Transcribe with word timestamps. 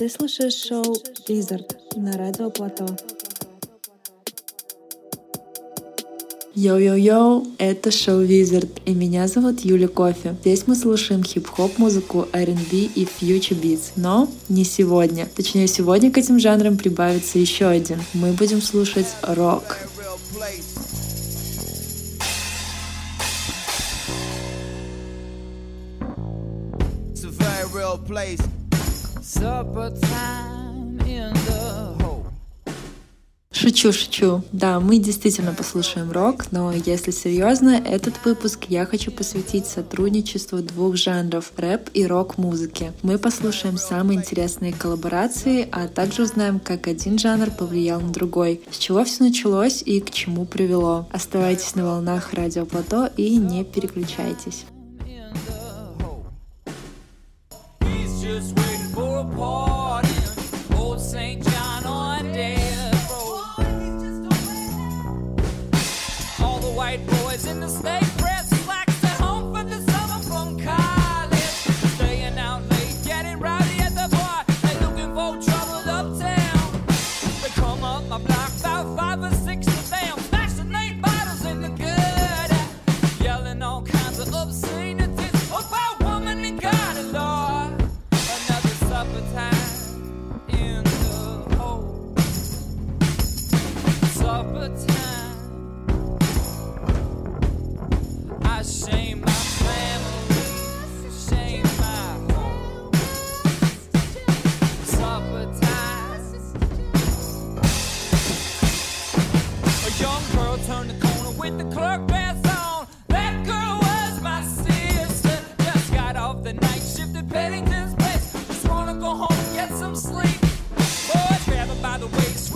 Ты 0.00 0.08
слушаешь 0.08 0.54
шоу 0.54 0.96
«Визард» 1.28 1.76
на 1.94 2.16
Радио 2.16 2.48
Плато. 2.48 2.86
Йоу-йоу-йоу, 6.54 7.46
это 7.58 7.90
шоу 7.90 8.22
Wizard, 8.22 8.80
и 8.86 8.94
меня 8.94 9.28
зовут 9.28 9.60
Юля 9.60 9.88
Кофе. 9.88 10.36
Здесь 10.40 10.66
мы 10.66 10.74
слушаем 10.74 11.22
хип-хоп 11.22 11.76
музыку, 11.76 12.26
R&B 12.32 12.76
и 12.94 13.04
future 13.04 13.60
beats, 13.60 13.92
но 13.96 14.26
не 14.48 14.64
сегодня. 14.64 15.28
Точнее, 15.36 15.66
сегодня 15.66 16.10
к 16.10 16.16
этим 16.16 16.40
жанрам 16.40 16.78
прибавится 16.78 17.38
еще 17.38 17.66
один. 17.66 18.02
Мы 18.14 18.32
будем 18.32 18.62
слушать 18.62 19.08
рок. 19.22 19.76
place. 28.08 28.59
Шучу, 33.52 33.92
шучу. 33.92 34.42
Да, 34.52 34.80
мы 34.80 34.98
действительно 34.98 35.54
послушаем 35.54 36.12
рок, 36.12 36.50
но 36.50 36.72
если 36.72 37.10
серьезно, 37.10 37.70
этот 37.70 38.22
выпуск 38.24 38.66
я 38.68 38.84
хочу 38.84 39.10
посвятить 39.10 39.66
сотрудничеству 39.66 40.58
двух 40.58 40.96
жанров— 40.96 41.52
рэп 41.56 41.88
и 41.94 42.06
рок-музыки. 42.06 42.92
Мы 43.02 43.18
послушаем 43.18 43.78
самые 43.78 44.18
интересные 44.18 44.74
коллаборации, 44.74 45.68
а 45.72 45.88
также 45.88 46.22
узнаем, 46.22 46.58
как 46.58 46.86
один 46.86 47.18
жанр 47.18 47.50
повлиял 47.50 48.00
на 48.00 48.12
другой, 48.12 48.60
с 48.70 48.76
чего 48.76 49.04
все 49.04 49.24
началось 49.24 49.82
и 49.84 50.00
к 50.00 50.10
чему 50.10 50.44
привело. 50.44 51.06
Оставайтесь 51.12 51.74
на 51.74 51.86
волнах 51.86 52.34
радио 52.34 52.66
Плато 52.66 53.10
и 53.16 53.36
не 53.36 53.64
переключайтесь. 53.64 54.64
Oh. 59.42 59.79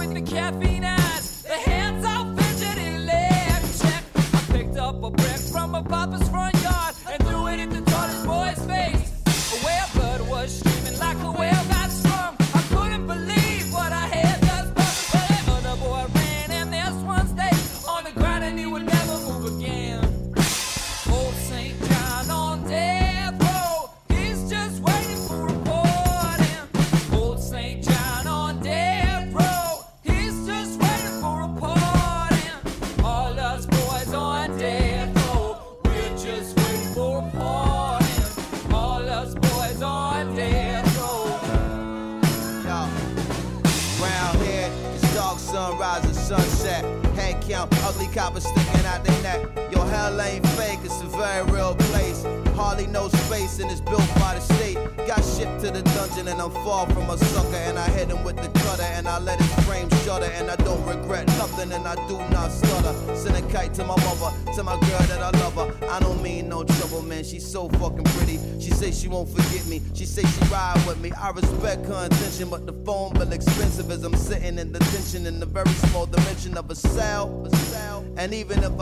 And 0.04 0.14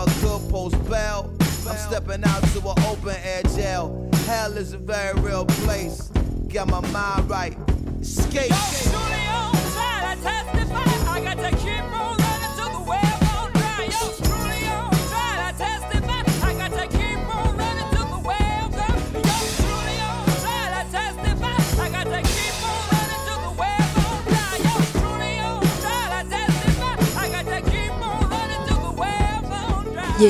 even 0.08 0.31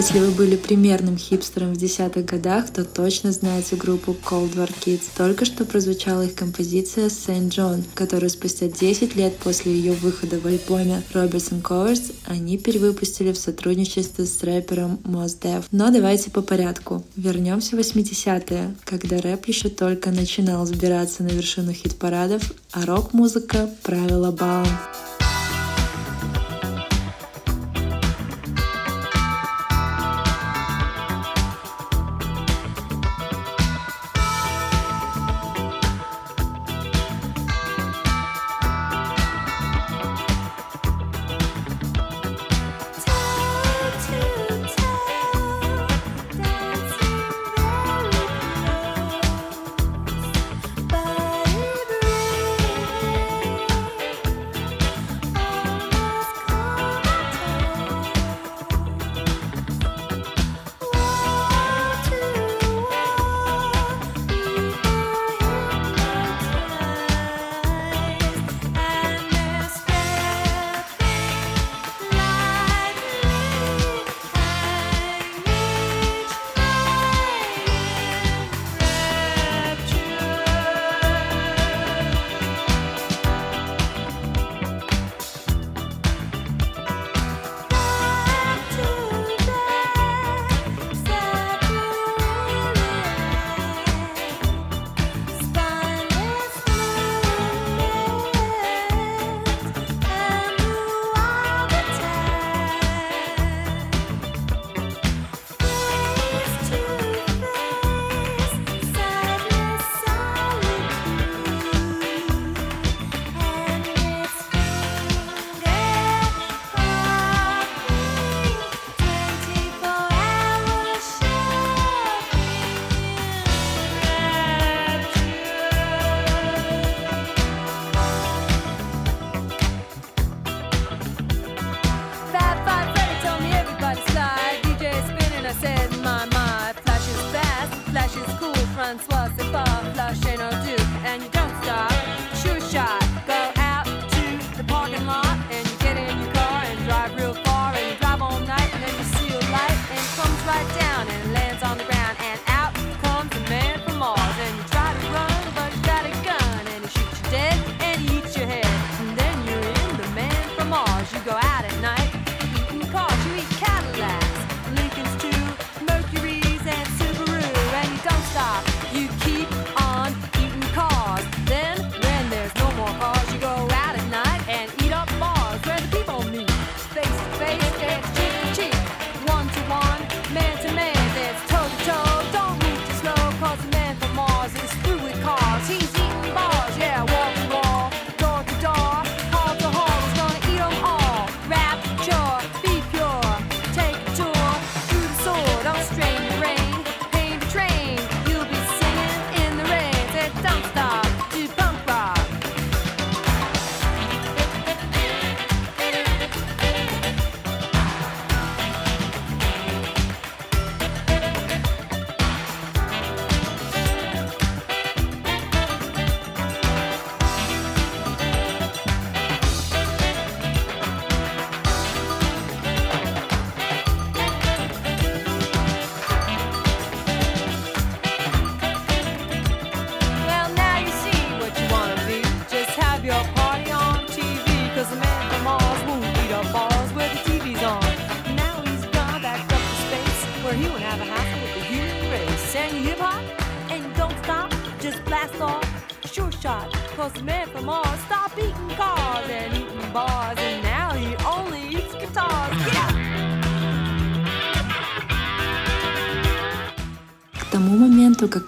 Если 0.02 0.18
вы 0.18 0.32
были 0.32 0.56
примерным 0.56 1.16
хипстером 1.16 1.74
в 1.74 1.76
десятых 1.76 2.24
годах, 2.24 2.70
то 2.70 2.84
точно 2.84 3.30
знаете 3.30 3.76
группу 3.76 4.16
Cold 4.28 4.56
War 4.56 4.68
Kids. 4.84 5.02
Только 5.16 5.44
что 5.44 5.64
прозвучала 5.64 6.22
их 6.22 6.34
композиция 6.34 7.06
Saint 7.06 7.50
John, 7.50 7.84
которую 7.94 8.28
спустя 8.28 8.66
10 8.66 9.14
лет 9.14 9.36
после 9.36 9.72
ее 9.72 9.92
выхода 9.92 10.40
в 10.40 10.46
альбоме 10.46 11.04
Robertson 11.14 11.62
Covers 11.62 12.12
они 12.26 12.58
перевыпустили 12.58 13.30
в 13.30 13.38
сотрудничестве 13.38 14.26
с 14.26 14.42
рэпером 14.42 14.98
Mos 15.04 15.38
Def. 15.40 15.66
Но 15.70 15.92
давайте 15.92 16.32
по 16.32 16.42
порядку. 16.42 17.04
Вернемся 17.14 17.76
в 17.76 17.78
80-е, 17.78 18.74
когда 18.82 19.20
рэп 19.20 19.46
еще 19.46 19.68
только 19.68 20.10
начинал 20.10 20.66
сбираться 20.66 21.22
на 21.22 21.28
вершину 21.28 21.72
хит-парадов, 21.72 22.52
а 22.72 22.84
рок-музыка 22.86 23.70
правила 23.84 24.32
балом. 24.32 24.66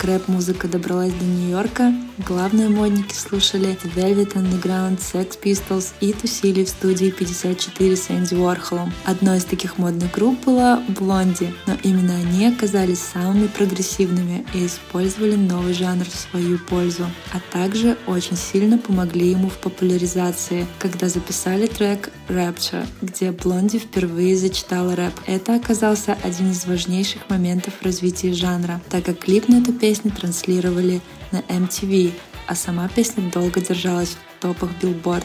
Рэп-музыка 0.04 0.68
добралась 0.68 1.12
до 1.12 1.24
Нью-Йорка, 1.24 1.92
главные 2.26 2.68
модники 2.68 3.14
слушали 3.14 3.78
Velvet 3.94 4.32
Underground, 4.34 4.98
Sex 4.98 5.38
Pistols 5.42 5.92
и 6.00 6.12
тусили 6.12 6.64
в 6.64 6.68
студии 6.68 7.10
54 7.10 7.96
с 7.96 8.10
Энди 8.10 8.34
Уорхолом. 8.34 8.92
Одной 9.04 9.38
из 9.38 9.44
таких 9.44 9.78
модных 9.78 10.10
групп 10.12 10.44
была 10.44 10.82
Блонди, 10.88 11.54
но 11.66 11.74
именно 11.82 12.16
они 12.16 12.46
оказались 12.46 13.00
самыми 13.00 13.46
прогрессивными 13.48 14.46
и 14.54 14.66
использовали 14.66 15.36
новый 15.36 15.74
жанр 15.74 16.04
в 16.04 16.14
свою 16.14 16.58
пользу, 16.58 17.06
а 17.32 17.40
также 17.52 17.96
очень 18.06 18.36
сильно 18.36 18.78
помогли 18.78 19.30
ему 19.30 19.48
в 19.48 19.58
популяризации, 19.58 20.66
когда 20.78 21.08
записали 21.08 21.66
трек 21.66 22.10
Rapture, 22.28 22.86
где 23.02 23.32
Блонди 23.32 23.78
впервые 23.78 24.36
зачитала 24.36 24.96
рэп. 24.96 25.14
Это 25.26 25.56
оказался 25.56 26.16
один 26.22 26.50
из 26.52 26.64
важнейших 26.64 27.28
моментов 27.28 27.74
развития 27.82 28.32
жанра, 28.32 28.80
так 28.88 29.04
как 29.04 29.18
клип 29.18 29.48
на 29.48 29.56
эту 29.56 29.72
песню 29.72 30.10
транслировали 30.10 31.02
на 31.34 31.40
MTV, 31.48 32.12
а 32.46 32.54
сама 32.54 32.88
песня 32.88 33.28
долго 33.30 33.60
держалась 33.60 34.16
в 34.16 34.40
топах 34.40 34.70
Billboard. 34.80 35.24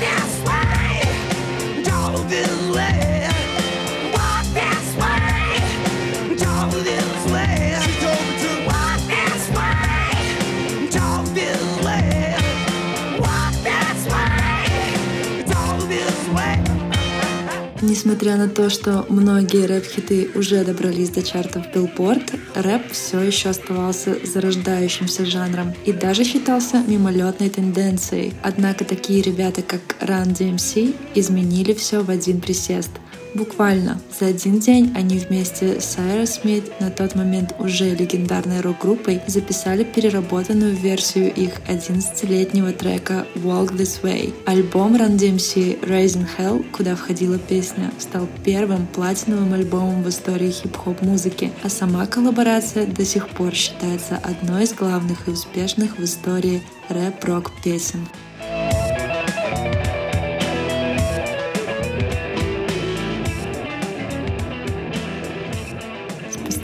Несмотря 18.27 18.45
на 18.45 18.53
то, 18.53 18.69
что 18.69 19.05
многие 19.07 19.65
рэп-хиты 19.67 20.31
уже 20.35 20.65
добрались 20.65 21.11
до 21.11 21.23
чартов 21.23 21.63
Billboard, 21.73 22.37
рэп 22.55 22.91
все 22.91 23.21
еще 23.21 23.47
оставался 23.47 24.17
зарождающимся 24.21 25.25
жанром 25.25 25.73
и 25.85 25.93
даже 25.93 26.25
считался 26.25 26.83
мимолетной 26.85 27.49
тенденцией. 27.49 28.33
Однако 28.43 28.83
такие 28.83 29.21
ребята, 29.21 29.61
как 29.61 29.79
Run 30.01 30.33
DMC, 30.37 30.93
изменили 31.15 31.73
все 31.73 32.01
в 32.03 32.09
один 32.09 32.41
присест— 32.41 32.91
Буквально 33.37 34.01
за 34.19 34.25
один 34.25 34.57
день 34.57 34.91
они 34.95 35.19
вместе 35.19 35.79
с 35.79 35.95
Aerosmith, 35.97 36.71
на 36.79 36.89
тот 36.89 37.13
момент 37.13 37.53
уже 37.59 37.93
легендарной 37.93 38.61
рок-группой, 38.61 39.21
записали 39.27 39.83
переработанную 39.83 40.75
версию 40.75 41.31
их 41.35 41.51
11-летнего 41.67 42.73
трека 42.73 43.27
Walk 43.35 43.77
This 43.77 44.01
Way. 44.01 44.33
Альбом 44.47 44.95
Run 44.95 45.17
DMC 45.17 45.81
Raising 45.81 46.25
Hell, 46.35 46.65
куда 46.71 46.95
входила 46.95 47.37
песня, 47.37 47.91
стал 47.99 48.27
первым 48.43 48.87
платиновым 48.87 49.53
альбомом 49.53 50.01
в 50.01 50.09
истории 50.09 50.49
хип-хоп 50.49 51.03
музыки, 51.03 51.51
а 51.61 51.69
сама 51.69 52.07
коллаборация 52.07 52.87
до 52.87 53.05
сих 53.05 53.29
пор 53.29 53.53
считается 53.53 54.17
одной 54.17 54.63
из 54.63 54.73
главных 54.73 55.27
и 55.27 55.31
успешных 55.31 55.99
в 55.99 56.03
истории 56.03 56.63
рэп-рок 56.89 57.51
песен. 57.63 57.99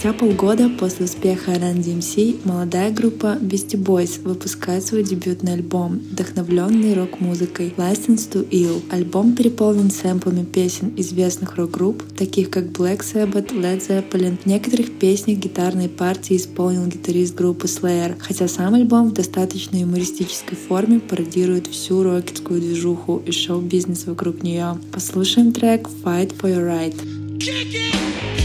Спустя 0.03 0.19
полгода 0.19 0.69
после 0.69 1.05
успеха 1.05 1.51
Run 1.51 1.77
DMC 1.81 2.41
молодая 2.43 2.91
группа 2.91 3.38
Beastie 3.39 3.81
Boys 3.81 4.22
выпускает 4.22 4.86
свой 4.86 5.01
дебютный 5.01 5.53
альбом, 5.53 6.01
вдохновленный 6.12 6.93
рок-музыкой 6.93 7.74
License 7.77 8.29
to 8.29 8.45
Ill. 8.50 8.81
Альбом 8.91 9.33
переполнен 9.33 9.89
сэмплами 9.89 10.43
песен 10.43 10.91
известных 10.98 11.55
рок-групп, 11.55 12.03
таких 12.17 12.50
как 12.50 12.65
Black 12.65 13.00
Sabbath, 13.00 13.53
Led 13.53 13.79
Zeppelin. 13.79 14.38
В 14.43 14.45
некоторых 14.45 14.91
песнях 15.00 15.38
гитарные 15.38 15.88
партии 15.88 16.36
исполнил 16.36 16.86
гитарист 16.86 17.33
группы 17.36 17.67
Slayer, 17.67 18.15
хотя 18.19 18.50
сам 18.50 18.74
альбом 18.74 19.12
в 19.12 19.13
достаточно 19.13 19.77
юмористической 19.77 20.57
форме 20.57 21.00
пародирует 21.00 21.67
всю 21.67 22.03
рокетскую 22.03 22.60
движуху 22.60 23.24
и 23.25 23.31
шоу-бизнес 23.31 24.05
вокруг 24.05 24.43
нее. 24.43 24.77
Послушаем 24.91 25.53
трек 25.53 25.88
Fight 26.03 26.36
for 26.38 26.53
Your 26.53 26.67
Right. 26.67 26.95
Kick 27.38 27.72
it! 27.72 28.42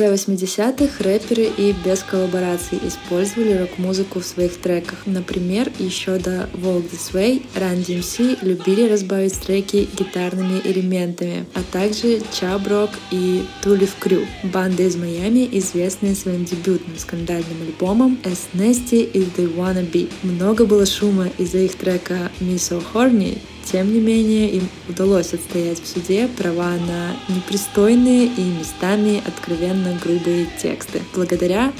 Конце 0.00 0.32
80-х 0.32 1.04
рэперы 1.04 1.50
и 1.56 1.74
без 1.84 2.02
коллабораций 2.02 2.78
использовали 2.86 3.58
рок-музыку 3.58 4.20
в 4.20 4.24
своих 4.24 4.56
треках. 4.56 5.00
Например, 5.04 5.70
еще 5.78 6.18
до 6.18 6.48
Walk 6.54 6.90
This 6.90 7.12
Way 7.12 7.42
Run 7.54 7.84
DMC 7.84 8.38
любили 8.42 8.88
разбавить 8.88 9.38
треки 9.38 9.88
гитарными 9.98 10.60
элементами, 10.64 11.44
а 11.54 11.62
также 11.70 12.18
Chub 12.32 12.66
Rock 12.66 12.90
и 13.10 13.44
Tulip 13.62 13.90
Crew, 14.00 14.26
банда 14.44 14.84
из 14.84 14.96
Майами, 14.96 15.48
известная 15.52 16.14
своим 16.14 16.44
дебютным 16.44 16.96
скандальным 16.96 17.60
альбомом 17.66 18.18
As 18.24 18.38
Nasty 18.54 19.10
As 19.12 19.26
They 19.36 19.54
Wanna 19.54 19.90
Be. 19.90 20.08
Много 20.22 20.64
было 20.64 20.86
шума 20.86 21.28
из-за 21.36 21.58
их 21.58 21.74
трека 21.74 22.30
Me 22.40 22.54
So 22.54 22.82
Horny, 22.94 23.38
тем 23.64 23.92
не 23.92 24.00
менее, 24.00 24.50
им 24.50 24.68
удалось 24.88 25.32
отстоять 25.32 25.82
в 25.82 25.86
суде 25.86 26.28
права 26.28 26.76
на 26.76 27.16
непристойные 27.28 28.26
и 28.26 28.42
местами 28.42 29.22
откровенно 29.26 29.98
грубые 30.02 30.48
тексты. 30.60 31.02
Благодаря 31.14 31.72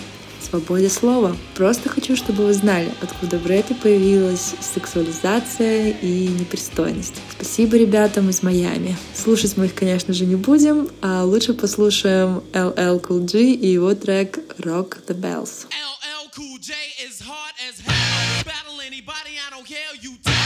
свободе 0.50 0.88
слова. 0.88 1.36
Просто 1.54 1.88
хочу, 1.88 2.16
чтобы 2.16 2.44
вы 2.46 2.54
знали, 2.54 2.92
откуда 3.00 3.38
в 3.38 3.46
рэпе 3.46 3.74
появилась 3.74 4.54
сексуализация 4.60 5.90
и 5.90 6.28
непристойность. 6.28 7.14
Спасибо 7.30 7.76
ребятам 7.76 8.30
из 8.30 8.42
Майами. 8.42 8.96
Слушать 9.14 9.56
мы 9.56 9.66
их, 9.66 9.74
конечно 9.74 10.12
же, 10.12 10.26
не 10.26 10.36
будем, 10.36 10.88
а 11.02 11.24
лучше 11.24 11.54
послушаем 11.54 12.42
LL 12.52 13.00
Cool 13.00 13.20
G 13.20 13.52
и 13.52 13.68
его 13.68 13.94
трек 13.94 14.38
Rock 14.58 14.98
the 15.06 15.14
Bells. 15.14 15.66
LL 15.70 16.30
Cool 16.36 16.58
J 16.58 16.74
is 17.06 17.20
hard 17.20 17.54
as 17.68 17.80
hell. 17.80 18.44
Battle 18.44 18.80
anybody, 18.80 19.38
I 19.46 19.50
don't 19.50 19.66
care, 19.66 19.94
you. 20.00 20.39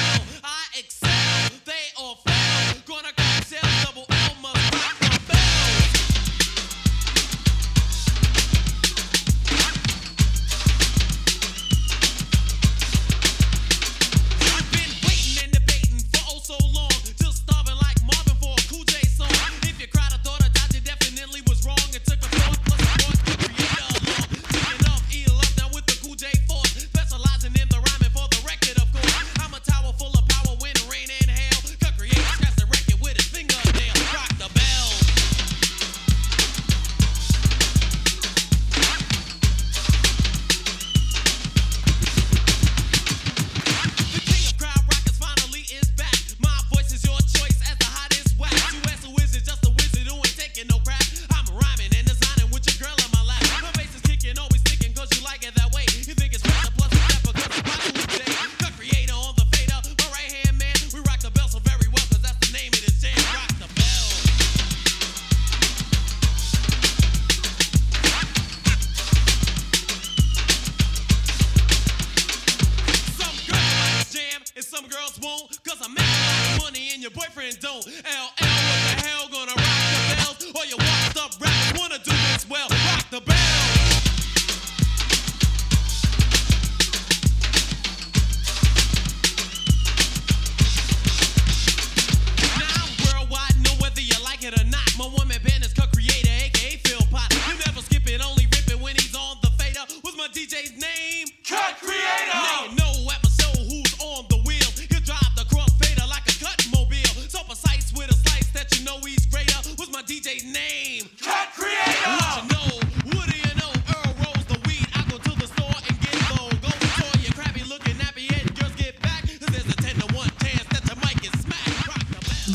Gonna 2.94 3.23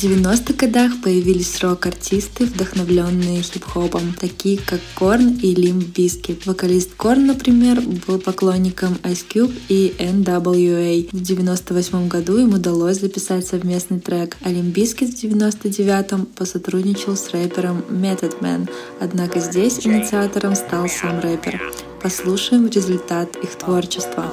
90-х 0.09 0.53
годах 0.55 0.91
появились 1.03 1.61
рок-артисты, 1.61 2.45
вдохновленные 2.45 3.43
хип-хопом, 3.43 4.15
такие 4.19 4.57
как 4.57 4.79
Корн 4.95 5.35
и 5.35 5.53
Limp 5.53 5.93
Bizkit. 5.93 6.41
Вокалист 6.45 6.95
Корн, 6.95 7.27
например, 7.27 7.79
был 8.07 8.17
поклонником 8.17 8.97
Ice 9.03 9.23
Cube 9.31 9.53
и 9.67 9.93
NWA. 9.99 11.09
В 11.11 11.21
98 11.21 12.07
году 12.07 12.39
им 12.39 12.55
удалось 12.55 12.99
записать 12.99 13.45
совместный 13.45 13.99
трек, 13.99 14.35
а 14.41 14.49
Limp 14.49 14.73
Bizkit 14.73 15.11
в 15.11 15.35
99-м 15.35 16.25
посотрудничал 16.25 17.15
с 17.15 17.29
рэпером 17.29 17.83
Method 17.89 18.39
Man. 18.41 18.67
Однако 18.99 19.39
здесь 19.39 19.85
инициатором 19.85 20.55
стал 20.55 20.89
сам 20.89 21.19
рэпер. 21.19 21.61
Послушаем 22.01 22.67
результат 22.67 23.35
их 23.35 23.51
творчества. 23.57 24.25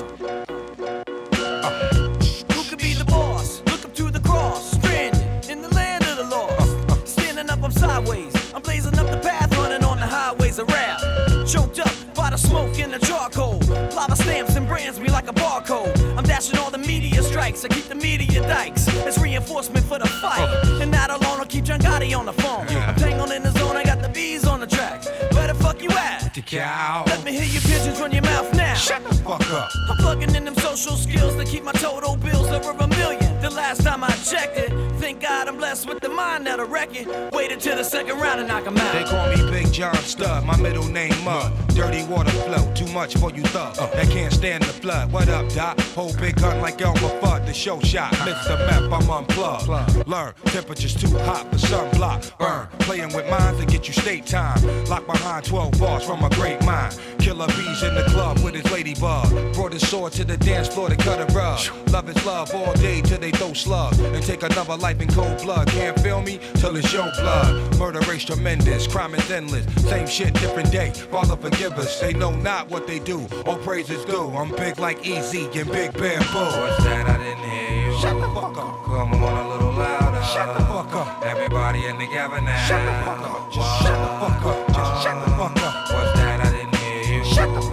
I 17.66 17.68
keep 17.68 17.87
the 17.87 17.96
media 17.96 18.42
dikes. 18.42 18.87
It's 19.09 19.18
reinforcement 19.18 19.85
for 19.87 19.98
the 19.98 20.07
fight. 20.07 20.38
Oh. 20.38 20.79
And 20.81 20.88
not 20.88 21.11
alone, 21.11 21.40
I'll 21.40 21.46
keep 21.46 21.64
John 21.64 21.81
Gotti 21.81 22.16
on 22.16 22.24
the 22.26 22.33
phone. 22.33 22.64
I'm 22.68 22.94
tangled 22.94 23.33
in 23.33 23.42
the 23.42 23.50
zone, 23.59 23.76
I 23.76 23.83
got 23.83 24.00
the 24.00 24.09
bees 24.09 24.46
on 24.46 24.61
the 24.61 24.68
track. 24.68 25.05
Where 25.33 25.48
the 25.48 25.55
fuck 25.55 25.83
you 25.83 25.90
at? 25.90 26.33
The 26.33 26.42
cow. 26.42 27.02
Let 27.09 27.24
me 27.24 27.33
hear 27.33 27.42
your 27.42 27.62
pigeons 27.62 27.98
run 27.98 28.12
your 28.12 28.22
mouth 28.22 28.55
now. 28.55 28.74
Shut 28.74 29.02
the 29.02 29.14
fuck 29.16 29.50
up. 29.50 29.68
I'm 29.90 29.96
plugging 29.96 30.33
in 30.37 30.44
them 30.44 30.55
social 30.55 30.94
skills 30.94 31.35
to 31.35 31.44
keep 31.44 31.64
my 31.64 31.72
total 31.72 32.14
bills 32.16 32.46
over 32.52 32.70
a 32.70 32.87
million. 32.87 33.26
The 33.57 33.62
last 33.62 33.85
time 33.85 34.05
I 34.05 34.11
checked 34.11 34.59
it, 34.59 34.71
thank 35.01 35.23
God 35.23 35.49
I'm 35.49 35.57
blessed 35.57 35.88
with 35.88 36.01
the 36.01 36.11
mind 36.11 36.47
that'll 36.47 36.66
wreck 36.66 36.90
it. 36.92 37.33
Wait 37.33 37.51
until 37.51 37.75
the 37.75 37.85
second 37.85 38.21
round 38.21 38.38
and 38.38 38.49
knock 38.49 38.64
him 38.64 38.77
out. 38.77 38.92
They 38.92 39.05
call 39.05 39.35
me 39.35 39.51
Big 39.51 39.73
John 39.73 39.95
Stud, 39.95 40.45
my 40.45 40.59
middle 40.59 40.85
name 40.85 41.14
Mud. 41.25 41.51
Dirty 41.69 42.05
water 42.05 42.31
flow, 42.31 42.75
too 42.75 42.87
much 42.92 43.16
for 43.16 43.31
you 43.31 43.42
thug. 43.45 43.79
Uh. 43.79 43.87
That 43.95 44.11
can't 44.11 44.31
stand 44.31 44.64
the 44.64 44.73
flood. 44.75 45.11
What 45.11 45.31
up, 45.31 45.49
Doc? 45.55 45.81
Hold 45.95 46.19
big 46.19 46.37
gun 46.37 46.61
like 46.61 46.83
Elmer 46.83 46.99
Fudd, 47.21 47.47
the 47.47 47.55
show 47.55 47.81
shot. 47.81 48.12
Mr. 48.12 48.59
map, 48.66 48.92
I'm 48.92 49.11
unplugged. 49.11 50.07
Learn, 50.07 50.35
temperature's 50.45 50.95
too 50.95 51.16
hot 51.21 51.51
for 51.51 51.57
sunblock. 51.57 52.37
Burn, 52.38 52.69
playing 52.81 53.14
with 53.14 53.29
minds 53.31 53.59
to 53.61 53.66
get 53.66 53.88
you 53.88 53.95
state 53.95 54.27
time. 54.27 54.59
Lock 54.85 55.07
behind 55.07 55.47
12 55.47 55.79
bars 55.79 56.05
from 56.05 56.23
a 56.25 56.31
great 56.31 56.62
mind. 56.66 56.99
Killer 57.19 57.47
bees 57.47 57.83
in 57.83 57.95
the 57.95 58.05
club 58.09 58.38
with 58.40 58.55
his 58.55 58.71
ladybug. 58.71 59.55
Brought 59.55 59.73
his 59.73 59.88
sword 59.88 60.12
to 60.12 60.25
the 60.25 60.37
dance 60.37 60.69
floor 60.69 60.90
to 60.90 60.97
cut 60.97 61.19
a 61.21 61.33
rug. 61.33 61.61
Love 61.90 62.09
is 62.11 62.27
love 62.27 62.55
all 62.55 62.75
day 62.75 63.01
till 63.01 63.19
they 63.19 63.31
throw 63.31 63.46
slug. 63.55 63.99
And 63.99 64.23
take 64.23 64.43
another 64.43 64.77
life 64.77 65.01
in 65.01 65.09
cold 65.09 65.43
blood. 65.43 65.69
Can't 65.69 65.99
feel 66.01 66.21
me 66.23 66.39
till 66.55 66.77
it's 66.77 66.93
your 66.93 67.11
blood. 67.21 67.79
Murder 67.79 68.01
race 68.01 68.25
tremendous, 68.25 68.87
crime 68.87 69.15
is 69.15 69.31
endless. 69.31 69.67
Same 69.85 70.07
shit, 70.07 70.35
different 70.35 70.71
day. 70.73 70.91
Father 70.91 71.37
forgive 71.37 71.73
us. 71.73 72.01
They 72.01 72.13
know 72.13 72.35
not 72.35 72.69
what 72.71 72.87
they 72.87 72.99
do. 72.99 73.27
All 73.47 73.57
praises 73.59 74.05
due. 74.05 74.29
I'm 74.31 74.51
big 74.57 74.79
like 74.79 75.07
Easy 75.07 75.45
and 75.45 75.71
Big 75.71 75.93
Bamboo. 75.93 76.39
What's 76.61 76.85
that? 76.85 77.07
I 77.09 77.19
didn't 77.19 77.51
hear 77.51 77.91
you. 77.91 77.99
Shut 77.99 78.15
the 78.15 78.29
fuck 78.29 78.57
up. 78.57 78.85
Come 78.85 79.15
on 79.15 79.47
a 79.47 79.49
little 79.51 79.73
louder. 79.73 80.23
Shut 80.25 80.57
the 80.57 80.65
fuck 80.65 80.93
up. 80.95 81.25
Everybody 81.25 81.87
in 81.87 81.99
together 81.99 82.41
now. 82.41 82.67
Shut 82.67 82.85
the 82.85 82.93
fuck 83.05 83.21
up. 83.21 83.53
Just 83.53 83.83
shut 83.83 83.99
the 83.99 84.09
fuck 84.21 84.47
up. 84.47 84.67
Just 84.69 85.03
shut 85.03 85.15
the 85.15 85.21
fuck 85.21 85.23
up. 85.23 85.26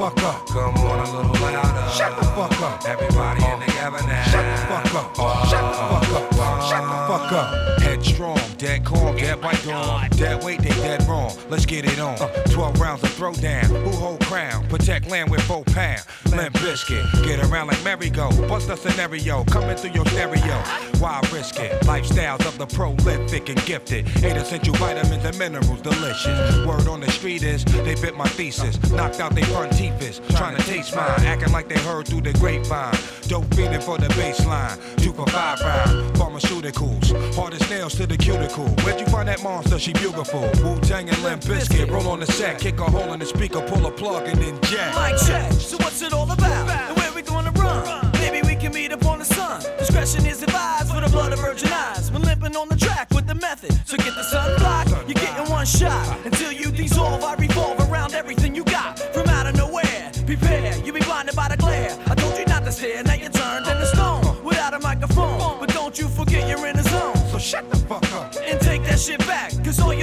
Fuck 0.10 0.24
up. 0.24 0.48
Come 0.48 0.76
on 0.76 1.00
a 1.00 1.12
little 1.16 1.32
louder. 1.42 1.89
Shut 1.92 2.16
the 2.18 2.26
fuck 2.36 2.62
up. 2.62 2.86
Everybody 2.86 3.44
in 3.46 3.60
together 3.62 4.02
now. 4.06 4.24
Shut 4.24 4.44
the 4.44 4.58
fuck 4.68 4.96
up. 4.96 5.48
Shut 5.48 5.63
the 5.63 5.78
fuck 5.80 6.12
up. 6.12 6.62
Shut 6.70 6.84
the 6.92 7.00
fuck 7.08 7.32
up. 7.32 7.82
Headstrong, 7.82 8.38
dead 8.63 8.86
calm, 8.86 9.13
dead 9.17 9.41
by 9.41 9.52
dawn. 9.65 10.10
Dead 10.12 10.41
weight, 10.41 10.62
they 10.62 10.69
dead 10.69 11.04
wrong. 11.04 11.36
Let's 11.49 11.65
get 11.65 11.84
it 11.84 11.99
on. 11.99 12.15
Uh, 12.21 12.28
12 12.45 12.80
rounds 12.80 13.04
of 13.04 13.10
throwdown. 13.10 13.65
Who 13.65 13.89
hold 13.89 14.21
crown? 14.21 14.65
Protect 14.69 15.10
land 15.10 15.30
with 15.30 15.41
four 15.41 15.65
pound. 15.65 16.02
Limp 16.32 16.56
Bizkit. 16.56 17.26
Get 17.26 17.43
around 17.45 17.67
like 17.67 17.84
merry-go. 17.84 18.30
Bust 18.47 18.69
a 18.69 18.78
scenario. 18.78 19.43
Coming 19.45 19.76
through 19.76 19.91
your 19.91 20.06
stereo. 20.06 20.63
Why 20.99 21.19
risk 21.34 21.60
it? 21.60 21.73
Lifestyles 21.82 22.45
of 22.47 22.58
the 22.58 22.65
prolific 22.65 23.49
and 23.49 23.63
gifted. 23.65 24.08
Eight 24.23 24.38
essential 24.38 24.76
vitamins 24.76 25.26
and 25.26 25.38
minerals. 25.38 25.82
Delicious. 25.82 26.65
Word 26.65 26.88
on 26.88 27.02
the 27.02 27.12
street 27.12 27.43
is 27.43 27.65
they 27.65 27.95
bit 27.95 28.15
my 28.15 28.28
thesis. 28.30 28.80
Knocked 28.91 29.19
out 29.19 29.36
their 29.36 29.45
front 29.45 29.73
teeth 29.73 30.02
is. 30.02 30.21
Trying 30.38 30.56
to 30.56 30.63
taste 30.63 30.95
mine. 30.95 31.26
Acting 31.26 31.52
like 31.52 31.67
they 31.67 31.80
heard 31.80 32.08
through 32.08 32.21
the 32.21 32.34
grapevine. 32.34 32.95
Dope 33.28 33.54
feeling 33.56 33.82
for 33.82 33.97
the 33.97 34.08
baseline. 34.19 34.78
Two 35.04 35.12
for 35.12 35.28
five 35.28 35.60
round. 35.60 36.15
Pharmaceuticals. 36.15 37.36
Hardest 37.36 37.69
nails 37.69 37.95
to 37.95 38.08
the 38.08 38.17
cuticle. 38.17 38.53
Where'd 38.62 39.00
you 39.00 39.08
find 39.08 39.28
that 39.28 39.42
monster? 39.42 39.80
She 39.80 39.94
beautiful. 39.94 40.42
Wu 40.63 40.80
Tang 40.82 41.10
and 41.10 41.24
Limp 41.24 41.42
Bizkit. 41.42 41.89
Roll 41.89 42.08
on 42.08 42.20
the 42.20 42.28
set, 42.28 42.60
kick 42.60 42.80
a 42.80 42.84
hole 42.84 43.12
in 43.13 43.20
the 43.20 43.26
speaker, 43.26 43.62
pull 43.62 43.86
a 43.88 43.92
plug, 43.92 44.28
and 44.28 44.39
then 44.39 44.60
jack. 44.63 44.94
Mic 44.96 45.20
check. 45.26 45.52
So 45.54 45.78
what's 45.78 46.02
it 46.02 46.13
all 46.13 46.30
about? 46.32 46.70
And 46.70 46.98
where 46.98 47.12
we 47.13 47.24
gonna 47.24 47.52
run? 47.52 48.12
Maybe 48.13 48.46
we 48.48 48.56
can 48.56 48.72
meet 48.72 48.92
up 48.92 49.06
on 49.06 49.20
the 49.20 49.26
sun. 49.26 49.62
Discretion 49.80 50.26
is 50.26 50.44
advised 50.44 50.94
for 50.94 51.02
the 51.02 51.10
blood 51.10 51.34
of 51.34 51.39
virgin 51.39 51.70
eyes. 51.74 52.12
We're 52.12 52.20
limping 52.20 52.56
on 52.56 52.70
the 52.70 52.76
track 52.76 53.10
with 53.12 53.26
the 53.26 53.36
method. 53.36 53.74
So 53.88 53.98
get 53.98 54.13
the 54.13 54.24
sun 54.24 54.58
block. 54.60 54.88
You're 55.08 55.16
getting 55.16 55.50
one 55.50 55.66
shot. 55.66 56.20
Until 56.26 56.52
you 56.52 56.72
dissolve, 56.72 57.24
I 57.24 57.34
revolve 57.36 57.80
around 57.89 58.13
everything 58.13 58.54
you 58.54 58.63
got. 58.66 59.00
From 59.13 59.28
out 59.30 59.48
of 59.48 59.56
nowhere, 59.56 60.12
prepare. 60.26 60.78
You'll 60.86 60.92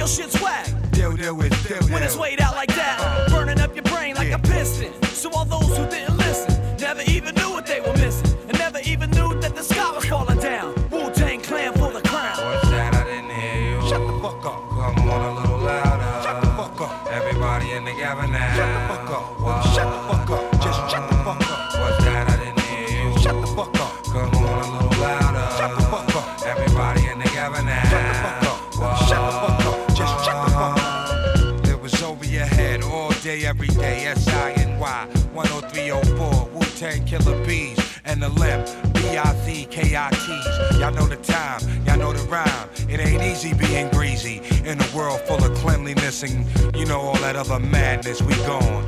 your 0.01 0.07
shit's 0.07 0.41
whack. 0.41 0.65
Deal, 0.93 1.15
deal 1.15 1.35
with, 1.35 1.53
deal, 1.67 1.77
When 1.93 2.01
it's 2.01 2.17
weighed 2.17 2.41
out 2.41 2.55
like 2.55 2.73
that, 2.73 3.27
burning 3.29 3.59
up 3.59 3.75
your 3.75 3.83
brain 3.83 4.15
like 4.15 4.31
a 4.31 4.39
piston. 4.39 4.91
So 5.03 5.29
all 5.29 5.45
those 5.45 5.77
who 5.77 5.87
didn't 5.91 6.10
B-I-Z-K-I-T's. 39.81 40.79
Y'all 40.79 40.93
know 40.93 41.07
the 41.07 41.17
time, 41.17 41.61
y'all 41.85 41.97
know 41.97 42.13
the 42.13 42.23
rhyme. 42.29 42.69
It 42.89 42.99
ain't 42.99 43.23
easy 43.23 43.53
being 43.53 43.89
greasy 43.89 44.41
in 44.65 44.79
a 44.79 44.95
world 44.95 45.21
full 45.21 45.43
of 45.43 45.53
cleanliness 45.57 46.23
and 46.23 46.45
you 46.75 46.85
know 46.85 46.99
all 46.99 47.17
that 47.17 47.35
other 47.35 47.59
madness 47.59 48.21
we 48.21 48.35
gone. 48.45 48.87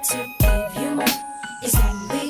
to 0.00 0.26
give 0.40 0.82
you 0.82 0.94
more. 0.96 1.04
It's 1.62 1.76
only 1.76 2.23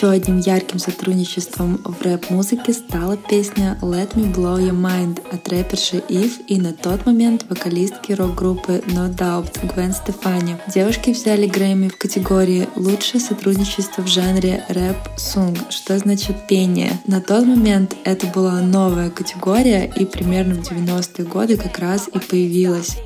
Еще 0.00 0.12
одним 0.12 0.38
ярким 0.38 0.78
сотрудничеством 0.78 1.76
в 1.84 2.00
рэп-музыке 2.00 2.72
стала 2.72 3.18
песня 3.18 3.76
«Let 3.82 4.14
Me 4.14 4.34
Blow 4.34 4.56
Your 4.56 4.72
Mind» 4.72 5.20
от 5.30 5.46
рэперши 5.46 6.02
Ив 6.08 6.40
и 6.46 6.58
на 6.58 6.72
тот 6.72 7.04
момент 7.04 7.44
вокалистки 7.50 8.12
рок-группы 8.12 8.82
No 8.86 9.14
Doubt 9.14 9.58
Гвен 9.62 9.92
Стефани. 9.92 10.56
Девушки 10.68 11.10
взяли 11.10 11.46
Грэмми 11.46 11.88
в 11.88 11.98
категории 11.98 12.66
«Лучшее 12.76 13.20
сотрудничество 13.20 14.00
в 14.00 14.06
жанре 14.06 14.64
рэп-сунг», 14.70 15.58
что 15.68 15.98
значит 15.98 16.46
пение. 16.48 16.98
На 17.06 17.20
тот 17.20 17.44
момент 17.44 17.94
это 18.04 18.26
была 18.28 18.62
новая 18.62 19.10
категория 19.10 19.84
и 19.84 20.06
примерно 20.06 20.54
в 20.54 20.72
90-е 20.72 21.26
годы 21.26 21.58
как 21.58 21.78
раз 21.78 22.08
и 22.08 22.18
появилась. 22.18 22.96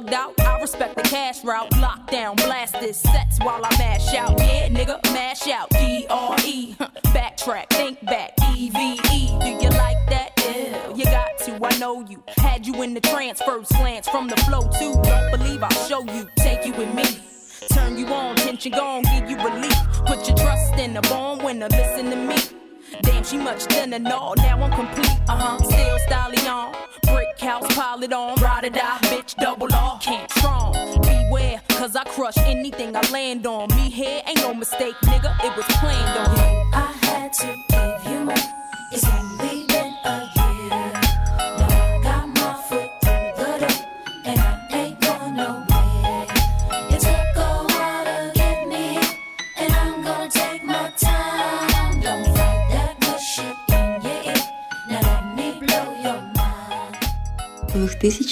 Thugged 0.00 0.12
out. 0.12 0.40
I 0.40 0.60
respect 0.60 0.96
the 0.96 1.02
cash 1.02 1.44
route. 1.44 1.70
Lockdown, 1.72 2.36
blast 2.36 2.74
this 2.80 2.98
sets 2.98 3.38
while 3.40 3.64
I 3.64 3.70
mash 3.78 4.14
out. 4.14 4.38
Yeah, 4.38 4.68
nigga, 4.68 5.02
mash 5.12 5.46
out. 5.48 5.68
D 5.70 6.06
R 6.08 6.36
E. 6.44 6.74
Backtrack, 7.14 7.68
think 7.70 8.04
back. 8.04 8.32
E 8.54 8.70
V 8.70 9.00
E. 9.12 9.38
Do 9.40 9.48
you 9.48 9.70
like 9.70 9.98
that? 10.08 10.32
Yeah, 10.38 10.94
you 10.94 11.04
got 11.04 11.38
to. 11.40 11.58
I 11.64 11.78
know 11.78 12.04
you. 12.06 12.22
Had 12.38 12.66
you 12.66 12.82
in 12.82 12.94
the 12.94 13.00
trance, 13.00 13.42
first 13.42 13.70
glance 13.72 14.08
from 14.08 14.28
the 14.28 14.36
flow 14.38 14.68
too. 14.78 14.94
Don't 15.02 15.30
believe 15.30 15.62
I'll 15.62 15.88
show 15.88 16.02
you. 16.04 16.28
Take 16.38 16.66
you 16.66 16.72
with 16.72 16.94
me. 16.94 17.04
Turn 17.72 17.98
you 17.98 18.06
on, 18.06 18.36
tension 18.36 18.72
gone, 18.72 19.02
give 19.02 19.28
you 19.28 19.36
relief. 19.36 19.76
Put 20.06 20.26
your 20.26 20.36
trust 20.36 20.74
in 20.76 20.94
the 20.94 21.02
born 21.02 21.44
winner, 21.44 21.68
listen 21.68 22.10
to 22.10 22.16
me. 22.16 22.36
Damn, 23.02 23.22
she 23.22 23.36
much 23.36 23.64
thinner, 23.64 23.98
no. 23.98 24.34
Now 24.36 24.62
I'm 24.62 24.72
complete, 24.72 25.20
uh 25.28 25.36
huh. 25.36 25.62
Still 25.62 25.98
styling 26.00 26.46
on. 26.46 26.74
Brick 27.02 27.38
house, 27.38 27.74
pile 27.74 28.02
it 28.02 28.12
on. 28.12 28.36
Ride 28.40 28.64
or 28.64 28.70
die, 28.70 28.98
bitch, 29.02 29.36
double 29.36 29.59
Land 33.08 33.46
on. 33.46 33.69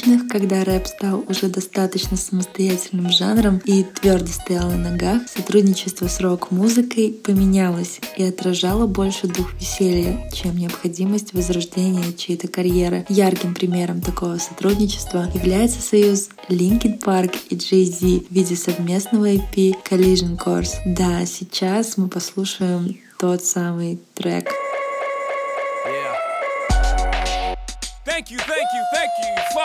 2000-х, 0.09 0.29
когда 0.29 0.65
рэп 0.65 0.87
стал 0.87 1.25
уже 1.29 1.49
достаточно 1.49 2.17
самостоятельным 2.17 3.11
жанром 3.11 3.61
и 3.65 3.83
твердо 3.83 4.27
стоял 4.27 4.71
на 4.71 4.91
ногах, 4.91 5.23
сотрудничество 5.29 6.09
с 6.09 6.21
рок-музыкой 6.21 7.13
поменялось 7.13 8.01
и 8.17 8.25
отражало 8.25 8.87
больше 8.87 9.27
дух 9.27 9.53
веселья, 9.55 10.31
чем 10.33 10.57
необходимость 10.57 11.35
возрождения 11.35 12.13
чьей-то 12.13 12.49
карьеры. 12.49 13.05
Ярким 13.09 13.55
примером 13.55 14.01
такого 14.01 14.39
сотрудничества 14.39 15.29
является 15.35 15.81
союз 15.81 16.31
Linkin 16.49 17.01
Park 17.01 17.37
и 17.51 17.57
Jay-Z 17.57 18.27
в 18.29 18.35
виде 18.35 18.57
совместного 18.57 19.33
EP 19.33 19.75
Collision 19.89 20.39
Course. 20.39 20.75
Да, 20.87 21.25
сейчас 21.27 21.97
мы 21.97 22.09
послушаем 22.09 22.99
тот 23.19 23.45
самый 23.45 23.99
трек. 24.15 24.49